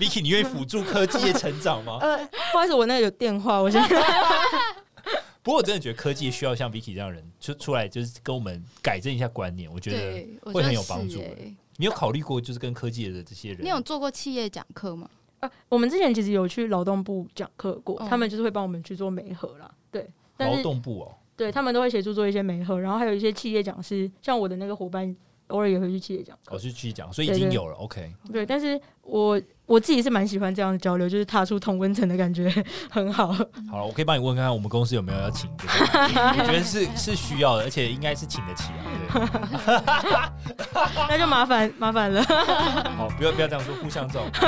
[0.00, 1.98] Vicky，你愿意辅助科技业成长吗？
[2.02, 2.16] 呃，
[2.50, 3.80] 不好意思，我那有电话，我先。
[5.42, 11.22] 不过我真的觉得科技需要像 Vicky 这样人出出来，就是跟我们改正一下观念，我觉得会很有帮助。
[11.76, 13.62] 你有考虑过，就是跟科技的这些人？
[13.62, 15.06] 你有做过企业讲课吗？
[15.44, 19.70] 啊，我们之前其实有去劳动部讲课过，他们就是会帮我们去做媒合啦。
[19.90, 21.14] 对，劳动部哦。
[21.36, 25.14] 对他们都会协助做一些媒合，然后还有一些企业讲师，像我的那个伙伴，
[25.48, 26.38] 偶尔也会去企业讲。
[26.48, 27.74] 我去企业讲，所以已经有了。
[27.74, 28.12] OK。
[28.32, 32.52] 对，但是我我自己是蛮喜欢这样的交流，就是踏出同温层的感觉
[32.90, 33.32] 很好。
[33.32, 35.64] 好了，我可以帮你问看看我们公司有没有要请的，
[36.38, 40.32] 我觉得是是需要的，而且应该是请得起啊。
[41.08, 42.22] 那就麻烦麻烦了。
[42.96, 44.46] 好，不要不要这样说，互相照顾。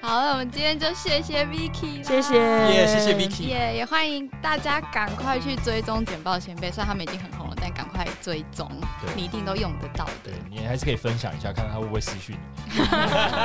[0.00, 8.70] 好，那我们今天就谢谢 Vicky，谢谢，耶，谢谢 Vicky，也也欢迎大家赶快去追踪简报前辈，虽然他们已经很红了，但赶快追踪，
[9.16, 10.12] 你一定都用得到的。
[10.24, 12.36] 对你还是可以分享一下，看看他会不会私讯
[12.66, 12.80] 你。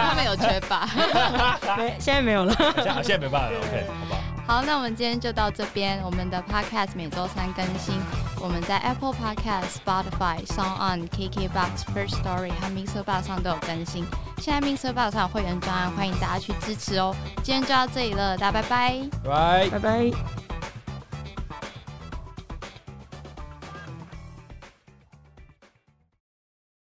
[0.09, 0.87] 他们有缺乏，
[1.77, 3.57] 没，现在没有了，现在现在没办法了。
[3.59, 4.21] OK，好吧。
[4.47, 5.99] 好，那我们今天就到这边。
[6.03, 7.99] 我们的 Podcast 每周三更新，
[8.39, 14.05] 我们在 Apple Podcast、Spotify、Song On、KKBox、First Story 和 Mixer Box 上都有更新。
[14.37, 17.13] 现在 Mixer Box 上有会员专案，欢迎大家去支持哦。
[17.43, 18.95] 今天就到这里了，大家拜拜，
[19.25, 20.56] 拜拜拜。